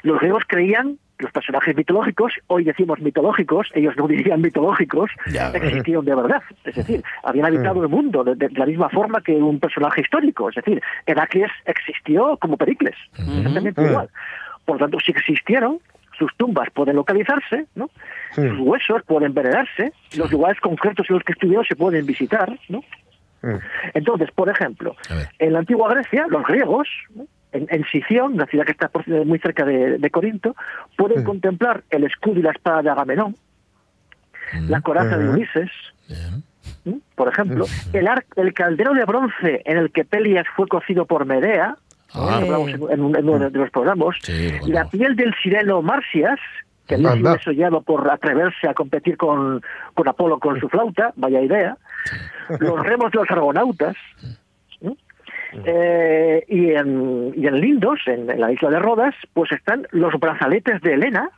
[0.04, 5.50] Los griegos creían, los personajes mitológicos, hoy decimos mitológicos, ellos no dirían mitológicos, Ya.
[5.52, 6.42] existieron de verdad.
[6.64, 10.50] Es decir, habían habitado el mundo de, de la misma forma que un personaje histórico.
[10.50, 14.10] Es decir, Heracles existió como Pericles, exactamente igual.
[14.66, 15.80] Por lo tanto, si existieron,
[16.20, 17.90] sus tumbas pueden localizarse, ¿no?
[18.50, 22.84] sus huesos pueden venerarse, los lugares concretos en los que estuvieron se pueden visitar, ¿no?
[23.94, 24.96] Entonces, por ejemplo,
[25.40, 27.26] en la antigua Grecia, los griegos, ¿no?
[27.54, 30.56] en, en Sición, una ciudad que está por- muy cerca de, de Corinto,
[30.98, 33.36] pueden contemplar el escudo y la espada de Agamenón,
[34.68, 35.72] la coraza de Ulises,
[37.16, 41.26] por ejemplo, el, ar- el caldero de bronce en el que Pelias fue cocido por
[41.26, 41.76] Medea,
[42.14, 46.40] Hablamos en, en un- en uno de los programas, Sí, la piel del sireno Marcias,
[46.88, 49.62] que había sido desollado por atreverse a competir con,
[49.94, 51.78] con Apolo con su flauta, vaya idea,
[52.60, 53.96] los remos de los argonautas,
[54.82, 54.96] ¿no?
[55.66, 60.14] Eh, y, en, y en Lindos, en, en la isla de Rodas, pues están los
[60.20, 61.30] brazaletes de Helena,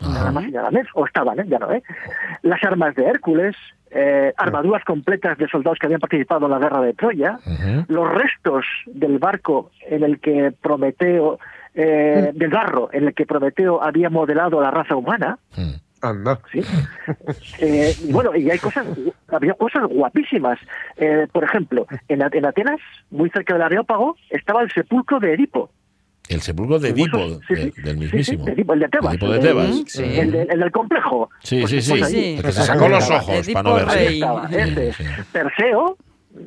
[0.00, 1.44] nada más y nada menos, o estaban, ¿eh?
[1.46, 1.82] ya no, ¿eh?
[2.42, 3.56] las armas de Hércules,
[3.90, 7.38] eh, armaduras completas de soldados que habían participado en la guerra de Troya,
[7.88, 11.38] los restos del barco en el que Prometeo,
[11.74, 15.74] eh, del barro en el que Prometeo había modelado la raza humana, Mm.
[16.02, 16.38] Anda.
[16.52, 16.60] ¿sí?
[17.58, 18.86] Eh, y bueno, y hay cosas,
[19.28, 20.58] había cosas guapísimas.
[20.96, 22.78] Eh, por ejemplo, en, A- en Atenas,
[23.10, 25.70] muy cerca del Areópago, estaba el sepulcro de Edipo.
[26.28, 28.38] El sepulcro de Edipo, sí, de- sí, del mismísimo.
[28.40, 29.12] sí, de Edipo, el de Tebas.
[29.14, 29.82] Edipo de el Tebas.
[29.86, 30.02] Sí.
[30.04, 31.30] El, de- el del complejo.
[31.40, 31.90] Sí, Pues- sí, sí.
[31.98, 32.12] pues.
[32.14, 33.96] El que se sacó los ojos Edipo para no verse.
[33.96, 34.14] rey.
[34.14, 34.96] estaba, ese es.
[34.96, 35.04] Sí.
[35.32, 35.96] Perseo,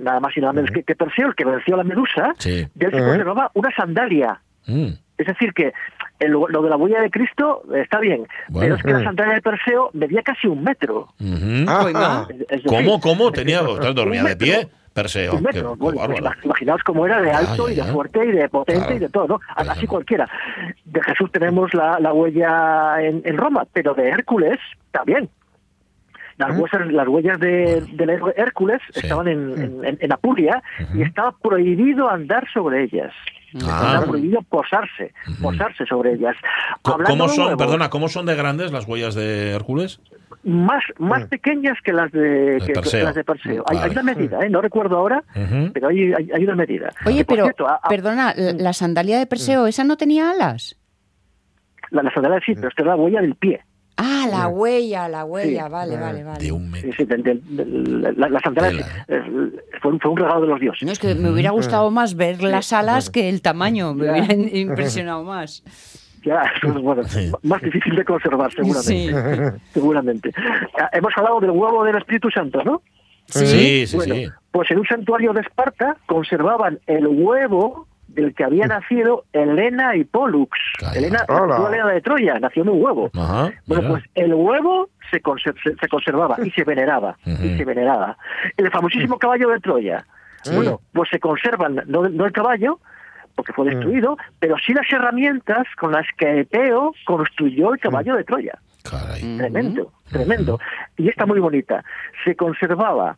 [0.01, 2.67] nada más y nada menos que, que Perseo, el que venció a la medusa, Sí.
[2.75, 4.41] de él se conservaba una sandalia.
[4.67, 4.87] Mm.
[5.17, 5.73] Es decir, que
[6.19, 8.59] el- lo de la huella de Cristo eh, está bien, Bueno.
[8.59, 9.03] pero es que la Mm.
[9.03, 11.07] sandalia de Perseo medía casi un metro.
[11.19, 11.65] Ujú.
[11.67, 13.31] Ah, Es- es decir, ¿Cómo, cómo?
[13.31, 14.45] Tenía, dormía de metro.
[14.45, 14.67] pie.
[15.01, 15.31] Perseo.
[15.33, 15.71] Un Qué, metro.
[15.73, 18.79] qué Bueno, pues imag- imaginaos cómo era de alto y de fuerte y de potente
[18.81, 18.95] Claro.
[18.95, 19.39] y de todo, ¿no?
[19.39, 19.71] Claro.
[19.71, 20.29] Así cualquiera.
[20.85, 24.59] De Jesús tenemos la, la huella en, en Roma, pero de Hércules
[24.91, 25.29] también.
[26.37, 29.01] Las, huesas- las huellas de, del héroe Hércules Sí.
[29.03, 33.11] estaban en, en- en Apulia y estaba prohibido andar sobre ellas.
[33.55, 33.57] Ah.
[33.95, 36.35] Estaba prohibido posarse, posarse sobre ellas.
[36.83, 39.99] Hablando ¿Cómo de son, perdona, cómo son de grandes las huellas de Hércules?
[40.43, 43.63] Más, más pequeñas que las de, que- las de Perseo.
[43.67, 44.49] Hay, una medida, ¿eh?
[44.49, 45.23] no recuerdo ahora,
[45.73, 46.89] pero hay, hay, hay una medida.
[47.05, 50.77] Oye, pero, cierto, a- a- perdona, la, la sandalia de Perseo, ¿esa no tenía alas?
[51.91, 53.61] La, la sandalia sí, pero esta es la huella del pie.
[53.97, 55.71] Ah, la huella, la huella, Sí.
[55.71, 56.39] vale, vale, vale.
[56.45, 56.89] De un metro.
[56.95, 59.05] sí, la, la sandalia Tela.
[59.07, 60.83] sí, es- fue, un- fue un regalo de los dioses.
[60.85, 64.33] No, es que me hubiera gustado más ver las alas que el tamaño, me hubiera
[64.57, 65.63] impresionado más.
[66.23, 67.31] Ya, eso es, bueno, Sí.
[67.43, 68.81] más difícil de conservar, seguramente.
[68.83, 69.09] Sí.
[69.73, 70.31] seguramente.
[70.79, 72.81] Ah, Hemos hablado del huevo del Espíritu Santo, ¿no?
[73.27, 74.27] Sí, sí, bueno, sí.
[74.51, 80.03] pues en un santuario de Esparta conservaban el huevo del que había nacido Elena y
[80.03, 80.57] Pollux.
[80.79, 80.97] Calla.
[80.97, 81.59] Elena, Hola.
[81.59, 83.11] la Elena de Troya, nació de un huevo.
[83.13, 87.17] Ajá, Bueno, pues el huevo se, conser- se, se conservaba y se veneraba.
[87.23, 88.17] Y se veneraba.
[88.57, 90.03] El famosísimo caballo de Troya.
[90.55, 92.79] Bueno, pues se conservan, no, no el caballo,
[93.39, 98.25] porque fue destruido, pero sí las herramientas con las que Epeo construyó el caballo de
[98.25, 98.59] Troya.
[98.83, 99.37] Caray.
[99.37, 100.59] Tremendo, tremendo.
[100.97, 101.85] Y está muy bonita.
[102.25, 103.17] Se conservaba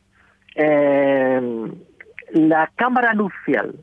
[0.53, 1.41] eh,
[2.34, 3.73] la cámara nupcial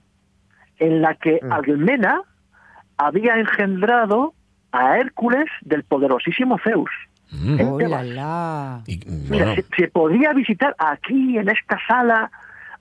[0.78, 2.22] en la que Almena
[2.96, 4.32] había engendrado
[4.70, 6.90] a Hércules del poderosísimo Zeus.
[7.32, 7.60] Mm.
[7.62, 8.82] ¡Oh, la, la!
[8.86, 12.30] Y, Mira, se podía visitar aquí en esta sala.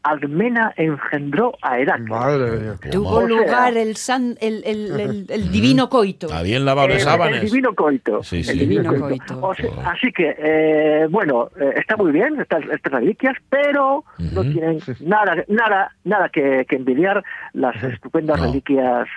[0.09, 2.09] Almena engendró a Heracles.
[2.09, 2.73] Madre mía.
[2.91, 6.27] Tuvo O sea- lugar el, san, el, el, el- el divino coito.
[6.27, 7.41] está bien lavado de El- sábanas.
[7.43, 8.23] El divino coito.
[8.23, 8.59] Sí, el sí.
[8.59, 9.39] divino Divino coito.
[9.41, 9.47] coito.
[9.47, 14.41] O sea, así que, eh, bueno, eh, está muy bien estas, estas reliquias, pero no
[14.41, 18.45] tienen nada, nada, nada que, que envidiar las estupendas No.
[18.47, 19.07] reliquias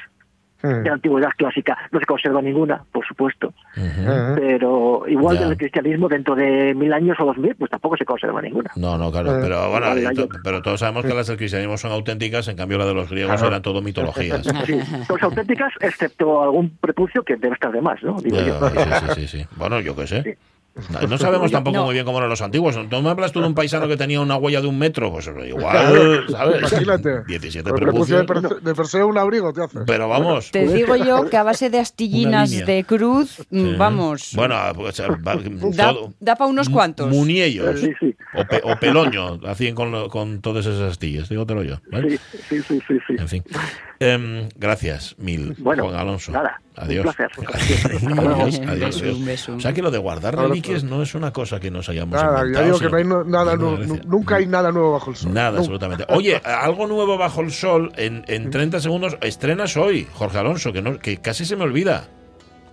[0.63, 0.69] Mm.
[0.83, 1.77] de la antigüedad clásica.
[1.91, 3.53] No se conserva ninguna, por supuesto.
[3.77, 5.49] Eh, pero igual Ya.
[5.49, 8.71] del cristianismo dentro de mil años o dos mil, pues tampoco se conserva ninguna.
[8.77, 11.27] No, no, claro, Eh, pero bueno, vale, y to- yo- pero todos sabemos que las
[11.27, 13.49] del cristianismo son auténticas, en cambio la de los griegos Claro.
[13.49, 14.43] eran todo mitologías.
[14.67, 18.21] Sí, son auténticas, excepto algún prepucio que debe estar de más, ¿no?
[18.21, 18.61] Digo yo.
[18.71, 19.47] Sí, sí, sí.
[19.57, 20.39] Bueno, yo qué sé.
[21.09, 21.85] No, sabemos tampoco No.
[21.87, 22.77] muy bien cómo eran los antiguos.
[22.91, 25.11] ¿No me hablas tú de un paisano que tenía una huella de un metro?
[25.13, 26.59] Pues igual, ¿sabes?
[26.73, 27.23] Imagínate.
[27.27, 28.65] 17 Con el prepucio de, prepucios.
[28.65, 29.83] De Perseo un abrigo te haces.
[29.87, 30.51] Pero vamos.
[30.51, 33.75] Te digo yo que a base de astillinas de cruz, mm, Sí.
[33.77, 35.37] vamos, Bueno, pues, va-
[35.75, 37.09] da, da para unos cuantos.
[37.11, 37.81] Muniellos.
[37.81, 38.17] Sí, sí.
[38.35, 41.81] O, pe- o peloño, hacían con, lo- con todas esas astillas, dígotelo yo.
[41.91, 42.11] ¿vale?
[42.11, 43.15] Sí, sí, sí, sí, sí.
[43.19, 43.43] En fin.
[44.03, 46.33] Em, gracias, mil, Bueno, Juan Alonso.
[46.33, 47.03] nada, un Adiós.
[47.15, 47.31] placer.
[47.55, 48.43] Hasta luego.
[48.43, 49.17] adiós, Un adiós, adiós.
[49.17, 49.55] un beso.
[49.57, 52.39] O sea que lo de guardar reliquias no es una cosa que nos hayamos Nada,
[52.39, 52.65] ya inventado.
[52.65, 55.35] digo que no hay no- nada, nunca hay nada nuevo bajo el sol.
[55.35, 55.61] Nada, Nunca.
[55.61, 56.07] absolutamente.
[56.09, 60.81] Oye, algo nuevo bajo el sol, en, en 30 segundos, estrenas hoy, Jorge Alonso, que,
[60.81, 62.09] no, que casi se me olvida.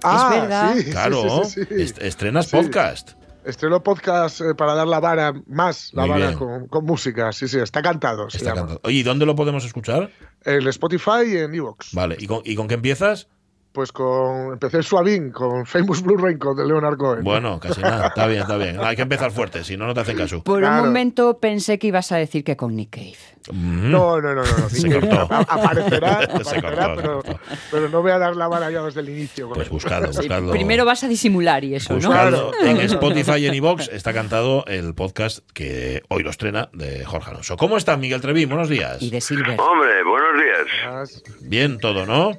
[0.03, 0.75] Ah, verdad.
[0.77, 1.81] sí, Claro, sí, sí, sí.
[1.81, 2.55] est- estrenas Sí.
[2.55, 3.16] podcast.
[3.47, 7.31] Estreno podcast eh, para dar la vara más, la Muy vara con, con música.
[7.31, 8.27] Sí, sí, está cantado.
[8.27, 8.81] Está cantado.
[8.83, 10.11] Oye, ¿y dónde lo podemos escuchar?
[10.43, 11.93] En Spotify y en Evox.
[11.93, 13.29] Vale, ¿y con, y con qué empiezas?
[13.71, 14.53] Pues con.
[14.53, 17.23] Empecé suavín con Famous Blue Raincoat de Leonard Cohen.
[17.23, 18.07] Bueno, casi nada.
[18.07, 18.79] Está bien, está bien.
[18.81, 20.41] Hay que empezar fuerte, si no, no te hacen caso.
[20.43, 20.81] Por Claro.
[20.81, 23.17] un momento pensé que ibas a decir que con Nick Cave.
[23.51, 23.91] Mm.
[23.91, 24.57] No, no, no, no.
[24.57, 24.69] no.
[24.69, 25.27] Se cortó.
[25.31, 27.39] Aparecerá, Se aparecerá, cortó, se pero, cortó.
[27.71, 29.47] pero no voy a dar la vara ya desde el inicio.
[29.47, 30.51] con Pues buscadlo, Sí, buscadlo.
[30.51, 31.99] primero vas a disimular y eso, ¿no?
[31.99, 32.67] Buscadlo Claro.
[32.69, 37.29] en Spotify y en iVoox está cantado el podcast que hoy lo estrena de Jorge
[37.29, 37.55] Alonso.
[37.57, 38.49] ¿Cómo está Miguel Trevín?
[38.49, 39.01] Buenos días.
[39.01, 39.57] Y de Silver.
[39.61, 41.23] Hombre, buenos días.
[41.41, 42.31] Bien todo, ¿no?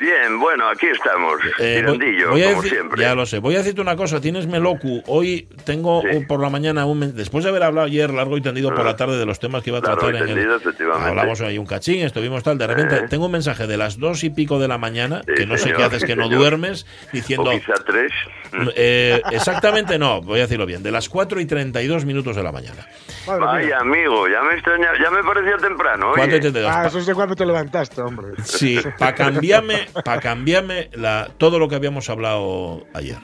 [0.00, 1.34] Bien, bueno, aquí estamos.
[1.58, 3.02] Eh, voy- Tirandillo, voy a como decir- siempre.
[3.02, 3.38] Ya lo sé.
[3.38, 4.18] Voy a decirte una cosa.
[4.20, 5.02] Tienes Melocu.
[5.06, 6.08] Hoy tengo Sí.
[6.16, 8.96] un- por la mañana, un, después de haber hablado ayer largo y tendido por la
[8.96, 10.26] tarde de los temas que iba a tratar en el...
[10.28, 11.06] tendido, efectivamente.
[11.08, 12.56] Hablamos ahí un cachín, estuvimos tal.
[12.56, 13.06] De repente Eh.
[13.10, 15.64] tengo un mensaje de las dos y pico de la mañana, Sí, que no sé
[15.64, 16.38] señor, qué haces, que no señor.
[16.38, 17.50] duermes, O diciendo...
[17.50, 18.10] quizá tres.
[18.74, 22.50] Eh, exactamente no, voy a decirlo bien, de las 4 y 32 minutos de la
[22.52, 22.86] mañana.
[23.26, 23.46] Madre mía.
[23.46, 26.06] Vaya, amigo, ya me extraña, ya me parecía temprano.
[26.14, 26.40] 4 y Oye.
[26.40, 26.72] 32.
[26.74, 28.28] Ah, eso es de cuando te levantaste, hombre.
[28.42, 33.16] Sí, para cambiarme, para cambiarme la, todo lo que habíamos hablado ayer.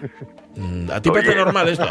[0.56, 1.86] Mm, ¿A ti parece normal esto?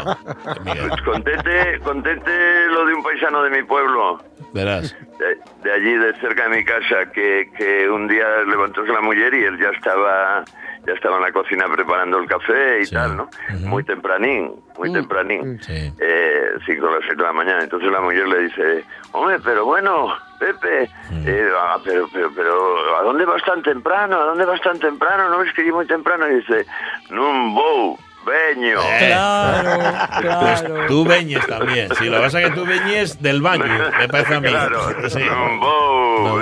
[0.64, 4.20] Miguel, Pues contente, contente lo de un paisano de mi pueblo,
[4.52, 4.96] verás.
[5.18, 9.32] de, de allí, de cerca de mi casa, que, que un día levantóse la mujer
[9.34, 10.44] y él ya estaba
[10.86, 12.94] ya estaba en la cocina preparando el café y Sí.
[12.94, 13.28] tal, ¿no?
[13.60, 14.92] Muy tempranín, muy Mm.
[14.94, 15.60] tempranín.
[15.60, 15.92] Sí.
[16.00, 17.64] eh, 5 o las 7 de la mañana.
[17.64, 21.24] Entonces la mujer le dice, hombre, pero bueno, Pepe, Mm.
[21.28, 24.16] eh, ah, pero, pero, pero, ¿a dónde vas tan temprano?
[24.20, 25.28] ¿A dónde vas tan temprano?
[25.30, 26.26] ¿No ves que muy temprano?
[26.28, 26.66] Y dice,
[27.10, 28.80] nun bou, veño.
[28.82, 30.86] Eh, Claro, Pues claro.
[30.88, 31.88] tú veñes también.
[31.94, 33.64] Si lo que pasa es que tú veñes del baño,
[33.98, 34.48] me parece a mí.
[34.48, 35.20] Claro, Sí.
[35.24, 36.36] No no.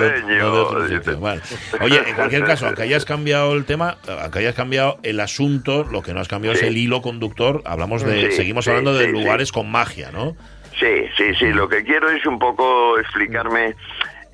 [1.19, 1.41] Vale.
[1.81, 6.01] Oye, en cualquier caso, aunque hayas cambiado el tema, aunque hayas cambiado el asunto, lo
[6.01, 6.63] que no has cambiado Sí.
[6.65, 7.61] es el hilo conductor.
[7.65, 9.11] Hablamos de, Sí, seguimos sí, hablando de sí, sí.
[9.11, 10.35] lugares con magia, ¿no?
[10.79, 11.53] Sí, sí, sí.
[11.53, 13.75] Lo que quiero es un poco explicarme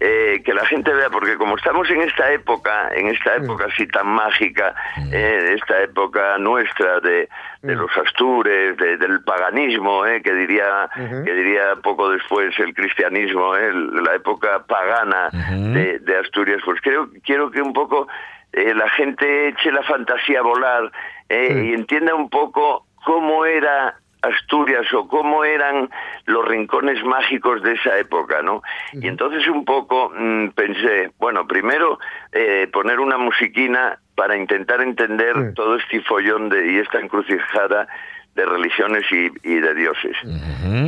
[0.04, 3.86] eh, que la gente vea, porque como estamos en esta época, en esta época así
[3.88, 4.74] tan mágica,
[5.12, 7.30] eh, esta época nuestra de,
[7.62, 10.90] de los astures, de- del paganismo, eh, que diría
[11.24, 15.30] que diría poco después el cristianismo, eh, la época pagana
[15.76, 18.08] de, de Asturias, pues creo quiero que un poco
[18.54, 20.92] eh, la gente eche la fantasía a volar
[21.30, 25.90] eh, y entienda un poco cómo era Asturias o cómo eran
[26.26, 28.62] los rincones mágicos de esa época, ¿no?
[28.94, 32.00] Y entonces un poco mm, pensé, bueno, primero
[32.32, 37.88] eh, poner una musiquina para intentar entender todo este follón de, y esta encrucijada
[38.36, 40.16] de religiones y, y de dioses.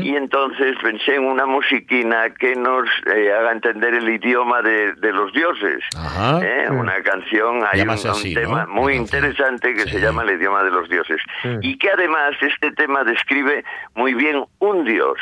[0.02, 5.12] Y entonces pensé en una musiquina que nos eh, haga entender el idioma de, de
[5.12, 5.84] los dioses.
[5.98, 6.40] Ajá.
[6.42, 6.70] ¿eh?
[6.72, 8.74] Una canción, hay un, un tema ¿no?
[8.74, 9.90] muy interesante que Sí.
[9.92, 11.20] se llama el idioma de los dioses.
[11.62, 15.18] Y que además este tema describe muy bien un dios.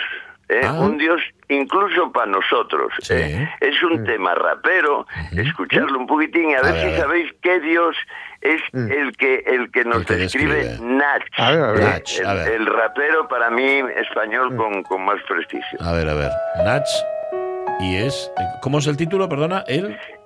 [0.50, 0.62] ¿eh?
[0.64, 0.74] Ah.
[0.74, 1.20] Un dios
[1.56, 2.92] incluso para nosotros.
[3.02, 3.14] Sí.
[3.14, 3.50] ¿eh?
[3.60, 7.60] Es un tema rapero, escucharlo un poquitín y a ver ver, a si sabéis qué
[7.60, 7.96] dios
[8.42, 10.96] es el que el que nos El que describe describe.
[10.96, 11.24] Nach.
[11.38, 11.84] A ver, a ver.
[11.84, 12.52] Nach, a el, ver.
[12.54, 15.80] el rapero para mí español con, con más prestigio.
[15.82, 16.32] A ver, a ver.
[16.64, 16.88] Nach.
[17.80, 18.32] Y es.
[18.62, 19.28] ¿Cómo es el título?
[19.30, 19.64] Perdona.
[19.68, 19.98] El.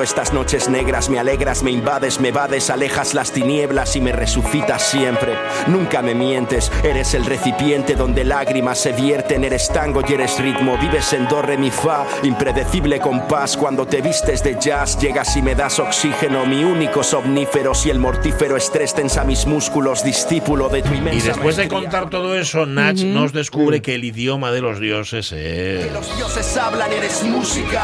[0.00, 4.82] estas noches negras, me alegras, me invades, me vades, alejas las tinieblas y me resucitas
[4.82, 5.34] siempre.
[5.66, 10.78] Nunca me mientes, eres el recipiente donde lágrimas se vierten, eres tango y eres ritmo,
[10.78, 13.56] vives en do, re, mi, fa, impredecible compás.
[13.56, 17.74] Cuando te vistes de jazz, llegas y me das oxígeno, mi único somnífero.
[17.74, 22.08] Si el mortífero estrés tensa mis músculos, discípulo de tu inmensa Y después de contar
[22.08, 25.92] todo eso, Nach nos descubre que el idioma de los dioses es.
[25.92, 27.82] Los dioses hablan, eres música.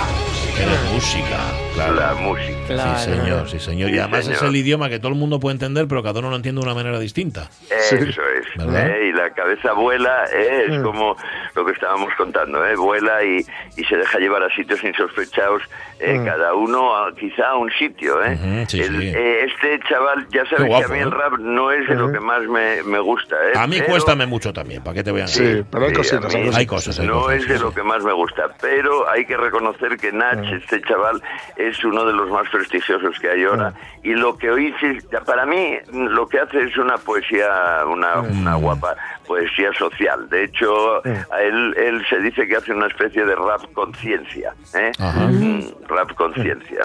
[0.60, 1.38] Eres música,
[1.74, 1.94] claro.
[1.94, 2.58] La música.
[2.66, 2.98] Claro.
[2.98, 3.90] Sí, señor, sí, señor.
[3.90, 4.44] Y Sí, además es señor.
[4.54, 6.74] el idioma que todo el mundo puede entender, pero cada uno lo entiende de una
[6.74, 7.48] manera distinta.
[7.70, 8.16] Eso es.
[8.58, 9.08] ¿eh?
[9.08, 10.66] Y la cabeza vuela, ¿eh?
[10.68, 11.16] es como
[11.54, 12.74] lo que estábamos contando, ¿eh?
[12.76, 13.38] vuela y,
[13.76, 15.62] y se deja llevar a sitios insospechados,
[16.00, 16.20] ¿eh?
[16.24, 18.22] cada uno a- quizá a un sitio.
[18.24, 18.66] ¿eh?
[18.68, 19.08] Sí, El- sí.
[19.14, 21.02] eh, este chaval, ya sabes guapo, que a mí ¿eh?
[21.02, 23.36] el rap no es de lo que más me, me gusta.
[23.36, 23.52] ¿eh?
[23.56, 25.96] A mí Pero- cuéstame mucho también, ¿para qué te voy a Sí, pero hay Sí,
[25.96, 26.34] cositas.
[26.34, 27.36] a mí hay cosas, hay no cosas.
[27.42, 30.80] es de sí, lo que más me gusta, pero hay que reconocer que Nach, este
[30.82, 31.22] chaval,
[31.56, 33.72] es uno de los más prestigiosos que hay ahora.
[34.02, 38.54] Y lo que oís, es- para mí, lo que hace es una poesía, una, una
[38.54, 40.28] guapa poesía social.
[40.30, 44.54] De hecho, a él, él se dice que hace una especie de rap conciencia.
[44.74, 44.92] ¿eh?
[44.98, 46.80] Mm, Rap conciencia.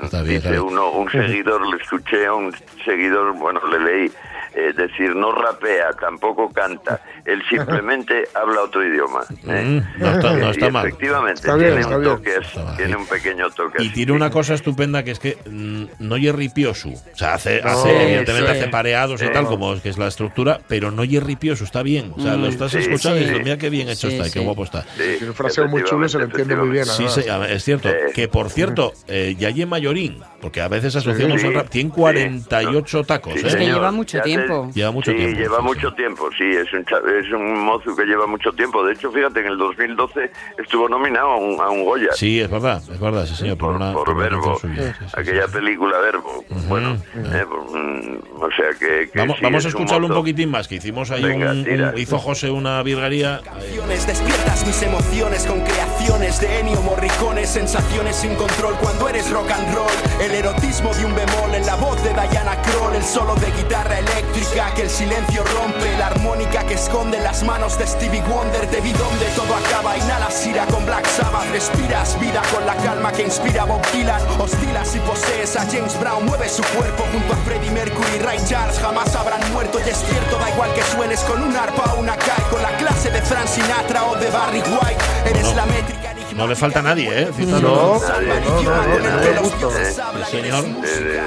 [0.50, 4.12] Dice uno, un seguidor, le escuché a un seguidor, bueno, le leí.
[4.56, 9.22] Eh, decir, no rapea, tampoco canta, él simplemente habla otro idioma.
[9.48, 9.82] ¿eh?
[9.98, 10.88] Mm, no está- no Y está mal.
[10.88, 12.32] Efectivamente, Está bien, tiene, está un toque,
[12.78, 13.84] tiene un pequeño toque.
[13.84, 13.94] Y así.
[13.94, 16.94] tiene una cosa estupenda que es que mm, no ye ripiosu.
[16.94, 18.60] O sea, hace, No, hace evidentemente sí.
[18.60, 21.84] hace pareados y tal, como es que es la estructura, pero no ye ripiosu, está
[21.84, 22.14] bien.
[22.18, 24.32] O sea, lo estás Sí, escuchando y dices, mira qué bien hecho Sí, está y
[24.32, 24.84] qué guapo está.
[24.84, 26.86] Sí, Tiene un fraseo muy chulo y se le entiende muy bien.
[26.86, 27.90] Sí, es cierto.
[27.90, 28.12] Eh.
[28.14, 31.96] Que por cierto, eh, Yaye Mayorín, porque a veces asociamos Sí, el rap, tiene sí.
[31.96, 33.48] 48 tacos, Sí, ¿eh?
[33.48, 34.70] Es que lleva mucho te- tiempo.
[34.74, 36.80] Lleva mucho sí, tiempo, lleva sí, mucho tiempo, sí, es un,
[37.20, 38.84] es un mozo que lleva mucho tiempo.
[38.86, 42.10] De hecho, fíjate, en el 2012 estuvo nominado a un, a un Goya.
[42.14, 45.06] Sí, es verdad, es verdad, sí, señor, por, por, una, por por Verbo, suya, sí,
[45.08, 45.54] sí, aquella sí.
[45.54, 46.44] película Verbo.
[46.68, 49.10] Bueno, eh, pues, mm, o sea que.
[49.10, 50.22] que Vamos, sí, vamos a es un escucharlo un mozo.
[50.22, 55.46] poquitín más, que hicimos ahí Venga, un, un- hizo José una Canciones, Despiertas mis emociones
[55.46, 59.92] con creaciones de Ennio Morricone, sensaciones sin control cuando eres rock and roll.
[60.22, 64.00] El erotismo de un bemol en la voz de Diana Kroll, el solo de guitarra
[64.00, 64.33] eléctrica
[64.76, 68.66] que el silencio rompe, la armónica que esconde las manos de Stevie Wonder.
[68.68, 73.12] Te vi donde todo acaba, inhalas ira con Black Sabbath, respiras vida con la calma
[73.12, 74.20] que inspira Bob Dylan.
[74.40, 78.80] Hostilas y posees a James Brown, mueve su cuerpo junto a Freddie Mercury, Ray Charles,
[78.80, 82.16] jamás habrán muerto y es cierto, da igual que suenes con un arpa o una
[82.18, 85.30] kai, con la clase de Frank Sinatra o de Barry White.
[85.30, 85.54] Eres No.
[85.56, 87.30] la métrica No le falta a nadie, ¿eh?
[87.38, 89.30] No, Nadie, no, no, nadie, no, nadie.
[89.36, 89.78] no, no, no.
[89.78, 89.94] Eh,
[90.26, 90.66] Sí, señor.
[90.66, 91.22] eh, eh,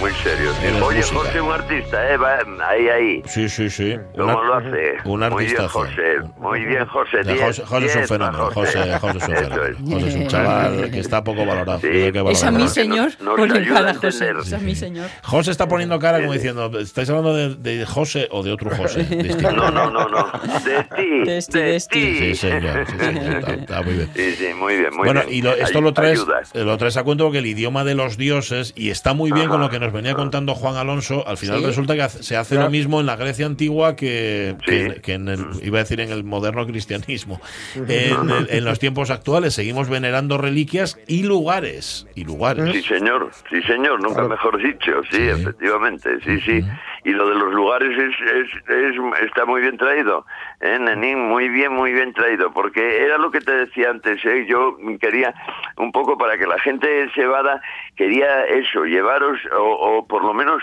[0.00, 0.50] muy serio.
[0.60, 0.66] sí.
[0.82, 1.18] Oye, música.
[1.18, 2.16] José, un artista, ¿eh?
[2.16, 3.22] Va, ahí, ahí.
[3.26, 3.96] Sí, sí, sí.
[4.16, 4.94] ¿Cómo Una- lo hace?
[5.04, 5.68] un Muy bien.
[5.68, 6.02] José.
[6.38, 7.18] Muy bien, José.
[7.24, 8.38] Diez, José, José es un fenómeno.
[8.38, 9.64] para José, José es un fenómeno.
[9.64, 9.76] es.
[9.92, 11.78] José es un chaval que está poco valorado.
[11.80, 11.88] Sí.
[11.88, 13.10] que Es a mí, señor.
[13.20, 14.32] nos Pone ayuda cara a José.
[14.40, 15.08] Es a mí, señor.
[15.22, 19.02] José está poniendo cara como diciendo, ¿estáis hablando de, de José o de otro José?
[19.10, 19.52] Distinto.
[19.52, 20.30] No, no, no, no.
[20.64, 21.24] De ti.
[21.24, 22.18] De este, de ti.
[22.18, 22.86] Sí, señor.
[22.86, 23.34] Sí, señor.
[23.34, 24.10] Está, está muy bien.
[24.14, 25.34] Sí, sí, muy bien, muy bueno, bien.
[25.38, 26.24] y lo- esto Ay- lo traes,
[26.54, 29.50] lo traes a cuento porque el idioma de los dioses, y está muy bien Ajá.
[29.52, 31.66] con lo que nos nos venía contando Juan Alonso, al final Sí.
[31.66, 35.00] resulta que se hace lo mismo en la Grecia antigua que, que- Sí.
[35.00, 37.40] que en el, iba a decir en el moderno cristianismo.
[37.74, 42.06] En, el- en los tiempos actuales seguimos venerando reliquias y lugares.
[42.14, 42.72] Y lugares.
[42.72, 44.28] Sí, señor, sí, señor, nunca Claro.
[44.28, 45.28] mejor dicho, sí, Sí.
[45.28, 46.64] efectivamente, sí, sí.
[47.04, 50.24] Y lo de los lugares es, es, es- está muy bien traído,
[50.60, 51.18] ¿eh, Nenín?
[51.28, 54.46] Muy bien, muy bien traído, porque era lo que te decía antes, ¿eh?
[54.48, 55.34] Yo quería,
[55.78, 57.60] un poco para que la gente se vada,
[57.96, 60.62] quería eso, llevaros, o, o por lo menos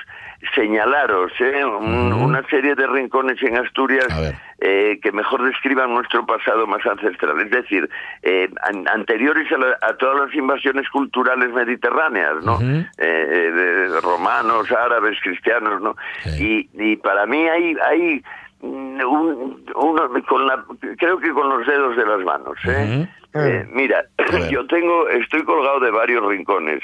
[0.56, 1.64] señalaros, ¿eh?
[1.66, 4.08] Un- Una serie de rincones en Asturias
[4.60, 7.90] eh, que mejor describan nuestro pasado más ancestral, es decir,
[8.24, 12.56] eh, an- anteriores a, la- a todas las invasiones culturales mediterráneas, ¿no?
[12.56, 12.66] Ujú.
[12.66, 15.96] Eh, eh, de romanos, árabes, cristianos, ¿no?
[16.24, 16.70] Sí.
[16.76, 18.24] Y, y para mí hay, hay
[18.62, 20.64] un- uno con la,
[20.98, 23.08] creo que con los dedos de las manos, ¿eh?
[23.34, 23.40] Ujú.
[23.46, 24.04] Eh, mira,
[24.50, 26.82] yo tengo, estoy colgado de varios rincones.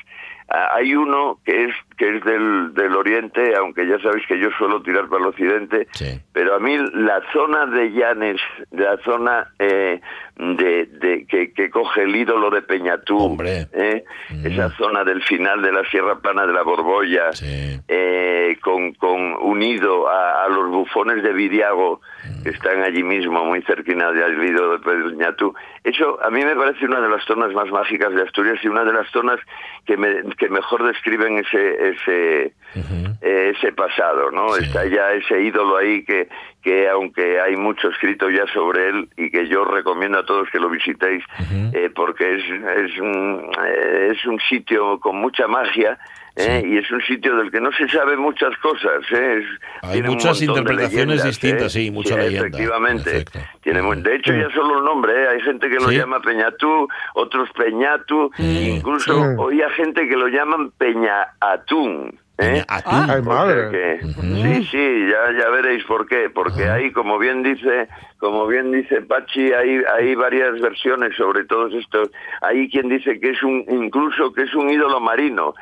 [0.49, 4.49] Ah, hay uno que es que es del, del oriente, aunque ya sabéis que yo
[4.57, 6.19] suelo tirar para el occidente, Sí.
[6.34, 10.01] pero a mí la zona de Llanes, la zona eh,
[10.36, 13.38] de, de- que, que coge el ídolo de Peñatú.
[13.41, 14.03] ¿eh?
[14.43, 17.80] esa zona del final de la Sierra Plana de la Borbolla, Sí.
[17.88, 21.32] eh, con, con unido a, a los bufones de
[22.43, 25.53] Que están allí mismo, muy cerquina del ídolo de Peñatú.
[25.84, 28.84] Eso a mí me parece una de las zonas más mágicas de Asturias y una
[28.86, 29.39] de las zonas
[29.86, 32.53] que, me- que mejor describen ese ese
[33.22, 34.49] eh, ese pasado, ¿no?
[34.53, 34.64] Sí.
[34.66, 36.28] Está ya ese ídolo ahí que
[36.61, 40.59] que aunque hay mucho escrito ya sobre él y que yo recomiendo a todos que
[40.59, 41.24] lo visitéis
[41.74, 42.43] eh, porque es
[42.93, 45.97] es un, eh, es un sitio con mucha magia
[46.36, 46.63] ¿eh?
[46.65, 49.01] y es un sitio del que no se sabe muchas cosas.
[49.11, 49.39] ¿eh?
[49.39, 51.79] Es- Hay tiene muchas interpretaciones leyendas, distintas, ¿eh?
[51.79, 53.03] sí, mucha leyenda, Efectivamente.
[53.11, 53.39] perfecto.
[53.61, 55.27] Tiene de hecho, ya solo el nombre, ¿eh?
[55.29, 55.97] hay gente que lo Sí.
[55.97, 59.36] llama Peñatú, otros Peñatu, incluso Sí.
[59.38, 62.19] oía gente que lo llaman Peñaatún.
[62.39, 62.63] ¿eh?
[62.67, 63.99] Ay, madre.
[64.01, 66.29] Sí, sí, ya, ya veréis por qué.
[66.34, 71.73] Porque ahí, como bien dice, como bien dice Pachi, hay, hay varias versiones sobre todos
[71.75, 72.09] estos.
[72.41, 75.53] Hay quien dice que es un, incluso que es un ídolo marino.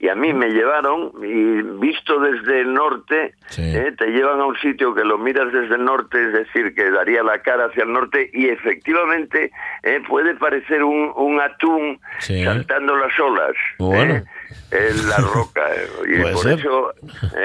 [0.00, 3.62] Y a mí me llevaron, y visto desde el norte, Sí.
[3.76, 3.92] ¿eh?
[3.98, 7.22] te llevan a un sitio que lo miras desde el norte, es decir, que daría
[7.24, 9.50] la cara hacia el norte, y efectivamente
[9.82, 10.00] ¿eh?
[10.08, 12.44] puede parecer un, un atún Sí.
[12.44, 13.54] saltando las olas.
[13.78, 14.14] Bueno.
[14.14, 14.24] ¿eh?
[14.70, 15.62] En la roca.
[15.74, 15.88] ¿eh?
[16.08, 16.58] Y Puede por ser.
[16.58, 16.94] eso,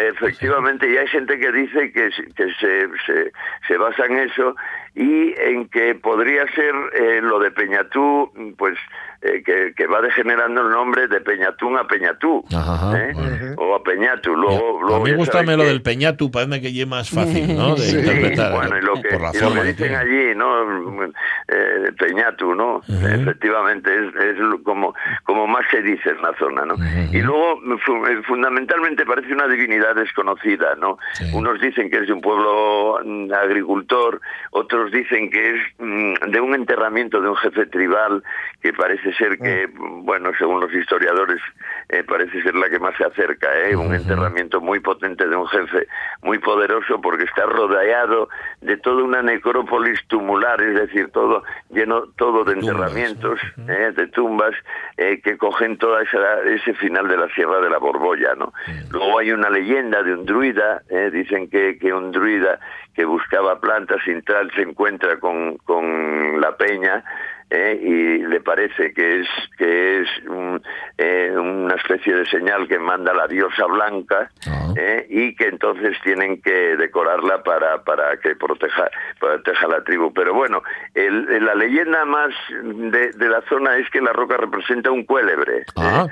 [0.10, 3.32] efectivamente, y hay gente que dice que, se- que se, se,
[3.68, 4.56] se basa en eso
[4.96, 8.78] y en que podría ser eh, lo de Peñatú, pues
[9.22, 12.44] eh, que, que va degenerando el nombre de Peñatún a Peñatú.
[12.56, 13.12] Ajá, ¿eh?
[13.14, 13.54] bueno.
[13.58, 14.36] O a Peñatu.
[14.36, 17.56] Luego, a luego mí ya gusta lo que- del Peñatu, parece que es más fácil,
[17.56, 17.76] ¿no?
[17.76, 18.54] De Sí, interpretar.
[18.54, 21.04] bueno, y lo que, por la y lo que dicen allí, ¿no?
[21.48, 22.82] Eh, Peñatu, ¿no?
[22.88, 24.94] Efectivamente, es, es como,
[25.24, 26.76] como más se dice en la zona, ¿no?
[27.12, 27.60] Y luego,
[28.08, 30.98] eh, fundamentalmente, parece una divinidad desconocida, ¿no?
[31.14, 31.26] Sí.
[31.34, 34.22] Unos dicen que es de un pueblo mm, agricultor,
[34.52, 38.24] otros dicen que es mm, de un enterramiento de un jefe tribal,
[38.62, 41.42] que parece ser que, bueno, según los historiadores,
[41.90, 43.76] eh, parece ser la que más se acerca, ¿eh?
[43.76, 45.88] Un enterramiento muy potente de un jefe
[46.22, 48.30] muy poderoso porque está rodeado
[48.62, 53.92] de toda una necrópolis tumular, es decir, todo lleno todo de enterramientos, ¿eh?
[53.96, 54.54] de tumbas
[54.98, 58.54] eh, que cogen todo ese final de la Sierra de la Borbolla, ¿no?
[58.92, 61.10] Luego hay una leyenda de un druida, ¿eh?
[61.12, 62.60] dicen que, que un druida
[62.94, 67.04] que buscaba plantas sin tal se encuentra con, con la peña
[67.50, 67.80] ¿eh?
[67.82, 69.28] y le parece que es
[69.58, 70.62] que es un-
[70.98, 74.74] eh, una especie de señal que manda la diosa blanca Ah.
[74.78, 75.08] ¿eh?
[75.10, 80.62] y que entonces tienen que decorarla para, para que proteja proteja la tribu pero bueno
[80.94, 82.32] el- el- la leyenda más
[82.64, 85.66] de, de la zona es que la roca representa un cuélebre ¿eh?
[85.78, 86.06] Ah,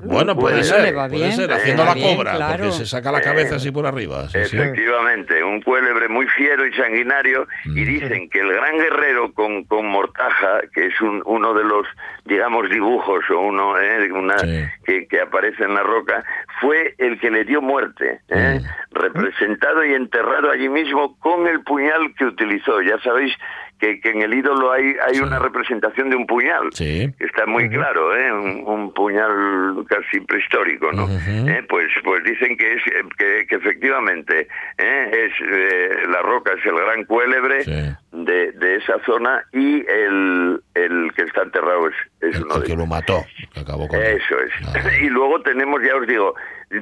[0.00, 2.64] bueno, puede Bueno, ser, le va puede bien, ser, le haciendo la bien, cobra, claro.
[2.64, 4.28] porque se saca la cabeza así por arriba.
[4.28, 4.56] sí, sí.
[4.56, 9.86] Efectivamente, un cuélebre muy fiero y sanguinario y dicen que el gran guerrero con, con
[9.86, 11.86] mortaja, que es un, uno de los,
[12.24, 14.64] digamos, dibujos o uno eh, una, Sí.
[14.84, 16.22] que, que aparece en la roca,
[16.60, 18.60] fue el que le dio muerte, ¿eh?
[18.90, 22.80] representado y enterrado allí mismo con el puñal que utilizó.
[22.82, 23.32] Ya sabéis
[23.78, 26.68] que, que en el ídolo hay, hay una representación de un puñal.
[26.72, 27.12] Sí.
[27.18, 28.32] Está muy claro, ¿eh?
[28.32, 31.06] un, un puñal casi prehistórico, ¿no?
[31.10, 32.82] Eh, Pues, pues dicen que es
[33.18, 34.48] que, que efectivamente
[34.78, 35.10] ¿eh?
[35.26, 37.94] es eh, la roca es el gran cuélebre Sí.
[38.12, 42.62] de, de esa zona y el, el que está enterrado es, es El, uno el
[42.64, 44.00] que lo mató, que acabó con.
[44.00, 44.52] Eso es.
[44.68, 44.72] Ah.
[45.02, 46.34] Y luego tenemos, ya os digo,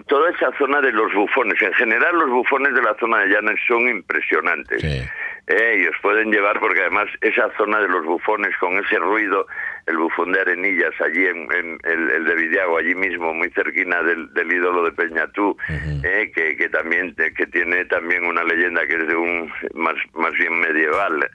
[0.07, 1.61] toda esa zona de los bufones.
[1.61, 4.80] En general, los bufones de la zona de Llanes son impresionantes.
[4.80, 5.03] Sí.
[5.47, 9.47] Eh, y os pueden llevar porque además esa zona de los bufones con ese ruido
[9.87, 14.03] el bufón de Arenillas, allí en, en el, el de Villago, allí mismo, muy cerquina
[14.03, 18.95] del, del ídolo de Peñatú, eh, que, que también que tiene también una leyenda que
[18.97, 21.28] es de un más, más bien medieval,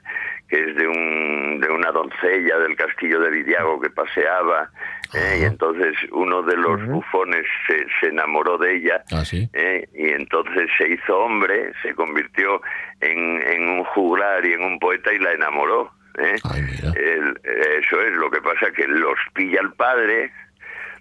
[0.48, 4.68] que es de, un, de una doncella del castillo de Vidiago que paseaba,
[5.14, 5.38] ¿eh?
[5.42, 9.48] y entonces uno de los bufones se, se enamoró de ella, Ah, sí.
[9.52, 9.86] ¿eh?
[9.94, 12.60] y entonces se hizo hombre, se convirtió
[13.00, 15.92] en, en un juglar y en un poeta y la enamoró.
[16.20, 16.36] ¿Eh?
[16.44, 16.62] Ay.
[16.96, 17.40] El-
[17.82, 20.30] eso es, lo que pasa que los pilla el padre,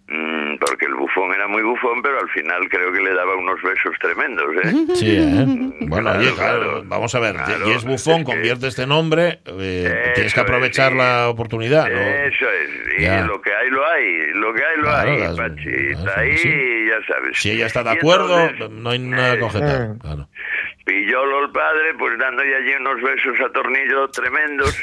[0.08, 3.62] mm, porque el bufón era muy bufón, pero al final creo que le daba unos
[3.62, 4.46] besos tremendos.
[4.64, 4.74] ¿eh?
[4.96, 5.46] Sí, ¿eh?
[5.82, 6.84] Bueno, Claro, oye, claro, claro.
[6.86, 7.36] vamos a ver.
[7.68, 10.98] Y es bufón, es que- convierte este nombre, eh, tienes que es, aprovechar sí.
[10.98, 12.00] la oportunidad, ¿no?
[12.00, 13.24] Eso es, y Ya.
[13.26, 15.70] lo que hay lo hay, lo que hay lo hay, las- Pachi,
[16.18, 16.86] ahí, sí.
[16.90, 17.38] ya sabes.
[17.40, 19.82] Si ella está de acuerdo, entonces, no hay nada que objetar.
[19.82, 19.98] eh.
[20.02, 20.28] Claro.
[20.90, 24.76] Pillólo el padre, pues dándole allí unos besos a tornillo tremendos,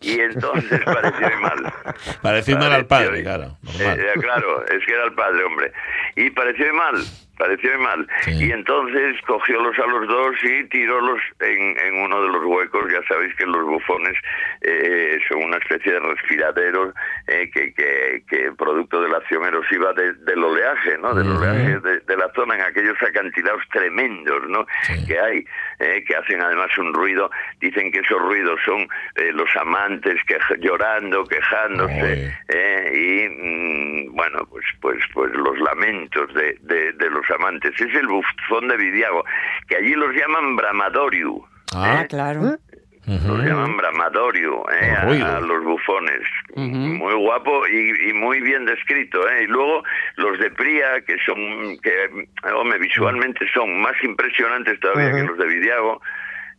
[0.00, 1.74] y entonces pareció mal.
[2.22, 5.70] Pareció mal al padre, claro, eh, claro, es que era el padre, hombre.
[6.16, 7.04] Y pareció mal,
[7.42, 8.06] pareció mal.
[8.20, 8.46] Sí.
[8.46, 12.90] Y entonces cogiólos a los dos y tirólos en, en uno de los huecos.
[12.92, 14.14] Ya sabéis que los bufones
[14.62, 16.94] eh, son una especie de respiraderos
[17.26, 21.14] eh, que, que, que producto de la acción erosiva de- del oleaje, ¿no?
[21.14, 24.66] Del oleaje de, de la zona en aquellos acantilados tremendos, ¿no?
[24.82, 25.04] Sí.
[25.06, 25.44] Que hay,
[25.80, 27.30] eh, que hacen además un ruido.
[27.60, 28.80] Dicen que esos ruidos son
[29.16, 36.32] eh, los amantes que llorando, quejándose, eh, y mm, bueno, pues pues pues los lamentos
[36.34, 37.72] de, de, de los amantes.
[37.80, 39.24] Es el bufón de Vidiago,
[39.68, 41.44] que allí los llaman Bramadoriu.
[41.74, 42.06] Ah, ¿eh?
[42.08, 42.58] Claro.
[43.04, 43.36] Los ujú.
[43.38, 44.94] llaman Bramadorio, ¿eh?
[45.06, 46.22] Los a, a los bufones.
[46.54, 49.28] Muy guapo y, y muy bien descrito.
[49.28, 49.42] ¿eh?
[49.42, 49.82] Y luego
[50.16, 51.36] los de Pría, que son,
[51.82, 56.00] que, hombre, visualmente son más impresionantes todavía que los de Vidiago.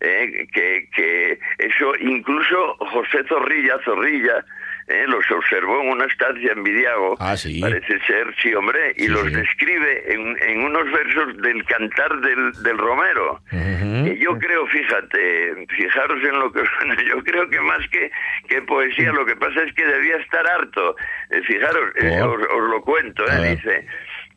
[0.01, 0.45] ¿eh?
[0.51, 4.43] Que, que eso, incluso José Zorrilla, Zorrilla,
[4.87, 5.05] ¿eh?
[5.07, 7.15] los observó en una estancia en Vidiago.
[7.19, 7.59] Ah, sí.
[7.61, 9.33] Parece ser, sí, hombre, y Sí, los sí.
[9.35, 13.39] describe en, en unos versos del cantar del, del Romero.
[13.49, 18.11] Que yo creo, fíjate, fijaros en lo que suena, yo creo que más que,
[18.47, 20.95] que poesía, lo que pasa es que debía estar harto.
[21.29, 22.41] Eh, fijaros, eh, ¿Por?
[22.41, 23.87] os, os lo cuento, eh, dice,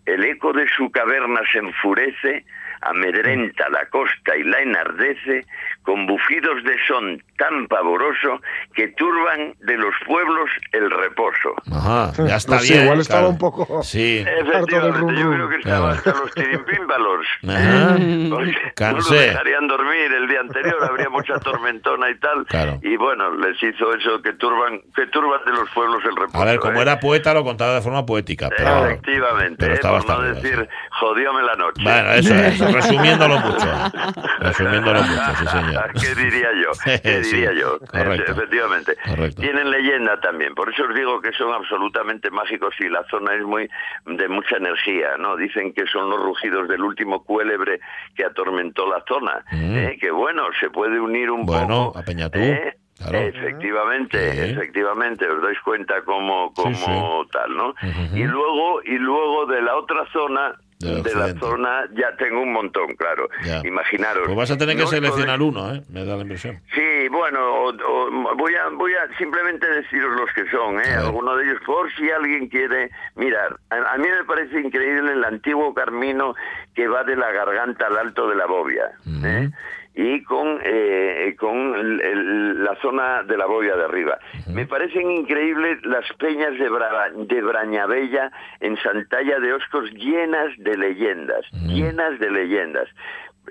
[0.07, 2.45] el eco de su caverna se enfurece,
[2.91, 5.45] amedrenta la costa y la enardece,
[5.82, 8.41] con bufidos de son tan pavoroso
[8.74, 11.55] que turban de los pueblos el reposo.
[11.72, 12.84] Ajá, ya está No sé, bien.
[12.84, 13.32] igual estaba claro.
[13.32, 14.24] un poco- Sí.
[14.26, 16.11] Efectivamente, yo creo que estaba Claro.
[16.11, 17.26] hasta los tirimpímbalos.
[18.74, 19.11] Cansé.
[19.11, 22.45] no lo dejarían dormir el día anterior, habría mucha tormentona y tal.
[22.47, 22.78] Claro.
[22.82, 26.43] Y bueno, les hizo eso que turban, que turban de los pueblos el reposo.
[26.43, 26.82] A ver, como ¿eh?
[26.82, 28.49] era poeta, lo contaba de forma poética.
[28.57, 29.74] Pero, Efectivamente, pero ¿eh?
[29.74, 30.76] estaba por no decir, sí.
[30.91, 31.82] jodióme la noche.
[31.82, 33.66] Bueno, eso es, resumiéndolo mucho.
[34.41, 35.93] Resumiéndolo mucho, sí, señor.
[36.01, 36.70] ¿Qué diría yo?
[37.03, 37.79] ¿Qué Sí, diría yo?
[37.91, 38.33] correcto.
[38.33, 38.97] Efectivamente.
[39.07, 39.43] Correcto.
[39.43, 43.43] Tienen leyenda también, por eso os digo que son absolutamente mágicos y la zona es
[43.43, 43.68] muy
[44.07, 45.37] de mucha energía, ¿no?
[45.37, 47.81] Dicen que son los rugidos del último cuélebre
[48.14, 49.77] que atormentó la zona, Mm.
[49.77, 49.99] ¿eh?
[50.01, 51.99] que bueno, se puede unir un Bueno, poco.
[51.99, 52.77] a Peñatú, ¿eh?
[52.99, 53.18] claro.
[53.18, 54.51] Efectivamente, Sí.
[54.53, 57.74] efectivamente, os dais cuenta como, Sí, como tal, ¿no?
[58.14, 62.95] Y luego, y luego de la otra zona, De la zona, ya tengo un montón,
[62.97, 63.29] claro.
[63.45, 63.62] Ya.
[63.64, 64.24] Imaginaros.
[64.27, 65.83] Pues vas a tener que no seleccionar podéis- uno, ¿eh?
[65.91, 66.61] Me da la impresión.
[66.74, 70.95] Sí, bueno, o- o- voy a voy a simplemente deciros los que son, ¿eh?
[70.99, 73.57] Alguno de ellos, por si alguien quiere mirar.
[73.70, 76.35] A, a mí me parece increíble el antiguo camino
[76.74, 78.91] que va de la garganta al alto de la bobia,
[79.24, 79.51] ¿eh?
[79.99, 84.19] Y con, eh, con el- el- la zona de la bobia de arriba.
[84.53, 88.31] Me parecen increíbles las peñas de, Bra- de Brañabella
[88.61, 92.89] en Santalla de Oscos llenas de leyendas, llenas de leyendas.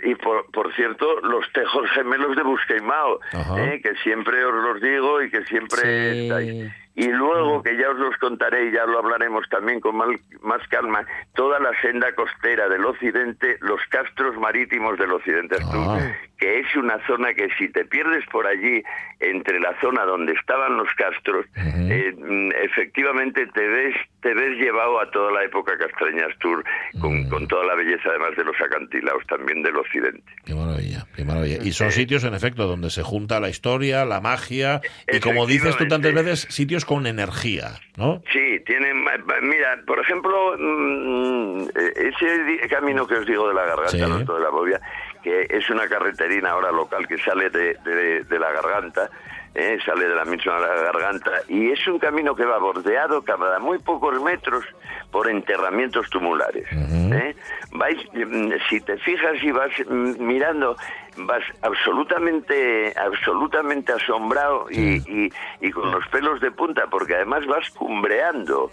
[0.04, 3.20] Y por, por cierto, los tejos gemelos de Busqueimao.
[3.58, 3.80] ¿eh?
[3.82, 6.24] que siempre os los digo y que siempre Sí.
[6.28, 6.74] estáis.
[6.96, 10.66] Y luego, que ya os los contaré y ya lo hablaremos también con mal- más
[10.70, 16.00] calma, toda la senda costera del occidente, los castros marítimos del occidente Ah.
[16.38, 18.82] que es una zona que si te pierdes por allí,
[19.20, 25.00] entre la zona donde estaban los castros, eh, mm, efectivamente te ves te ves llevado
[25.00, 26.64] a toda la época castreña Astur,
[27.00, 30.24] con, con toda la belleza además de los acantilados también del occidente.
[30.44, 31.58] Qué maravilla, qué maravilla.
[31.64, 35.78] Y son sitios, en efecto, donde se junta la historia, la magia y, como dices
[35.78, 38.22] tú tantas veces, sitios con energía, ¿no?
[38.32, 39.04] Sí, tienen,
[39.42, 44.02] mira, por ejemplo, mm, ese di- camino que os digo de la garganta, Sí.
[44.02, 44.82] alto de la bobia,
[45.24, 49.10] que es una carreterina ahora local que sale de, de- de la garganta,
[49.56, 53.80] eh, sale de la misma garganta, y es un camino que va bordeado cada muy
[53.80, 54.66] pocos metros
[55.12, 56.66] por enterramientos tumulares.
[56.72, 57.34] ¿eh?
[57.72, 60.76] Vais, mm, si te fijas y vas mm, mirando,
[61.18, 67.70] vas absolutamente, absolutamente asombrado y, y- y con los pelos de punta, porque además vas
[67.72, 68.72] cumbreando,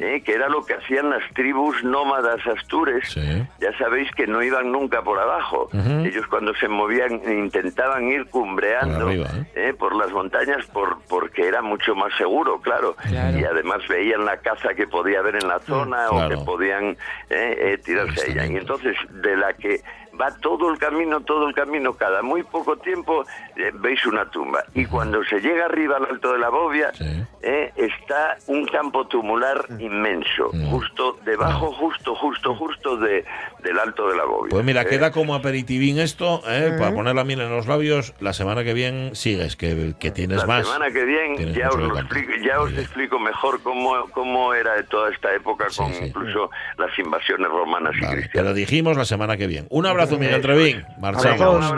[0.00, 0.22] ¿eh?
[0.24, 3.08] que era lo que hacían las tribus nómadas astures.
[3.12, 3.42] Sí.
[3.60, 5.68] Ya sabéis que no iban nunca por abajo.
[5.72, 9.68] Ellos cuando se movían intentaban ir cumbreando Por arriba, ¿eh?
[9.68, 9.74] ¿eh?
[9.74, 12.96] por las montañas por, porque era mucho más seguro, claro.
[13.08, 13.38] Claro.
[13.38, 16.96] Y además veían la caza que podía haber en la zona o Mm, que podían
[17.84, 18.46] tirarse a ella.
[18.46, 19.80] Y entonces, de la que
[20.20, 23.24] va todo el camino, todo el camino, cada muy poco tiempo
[23.56, 24.64] eh, veis una tumba.
[24.74, 27.04] Y cuando se llega arriba al alto de la bobia, Sí.
[27.42, 30.70] eh, está un campo tumular inmenso, Mm.
[30.70, 33.24] justo debajo, justo, justo, justo de,
[33.62, 34.50] del alto de la bobia.
[34.50, 36.74] Pues mira, Eh, queda como aperitivín esto, ¿eh?
[36.78, 38.14] para poner la miel en los labios.
[38.20, 40.66] La semana que viene sigues, que, que tienes la más.
[40.66, 44.84] semana que viene ya os, lo explico, ya os explico mejor cómo, cómo era de
[44.84, 46.04] toda esta época Sí, con sí.
[46.06, 48.50] incluso las invasiones romanas y Vale, te cristianas.
[48.50, 49.66] lo dijimos la semana que viene.
[49.70, 50.84] Un abrazo, Miguel Trevín.
[51.00, 51.72] Marchamos.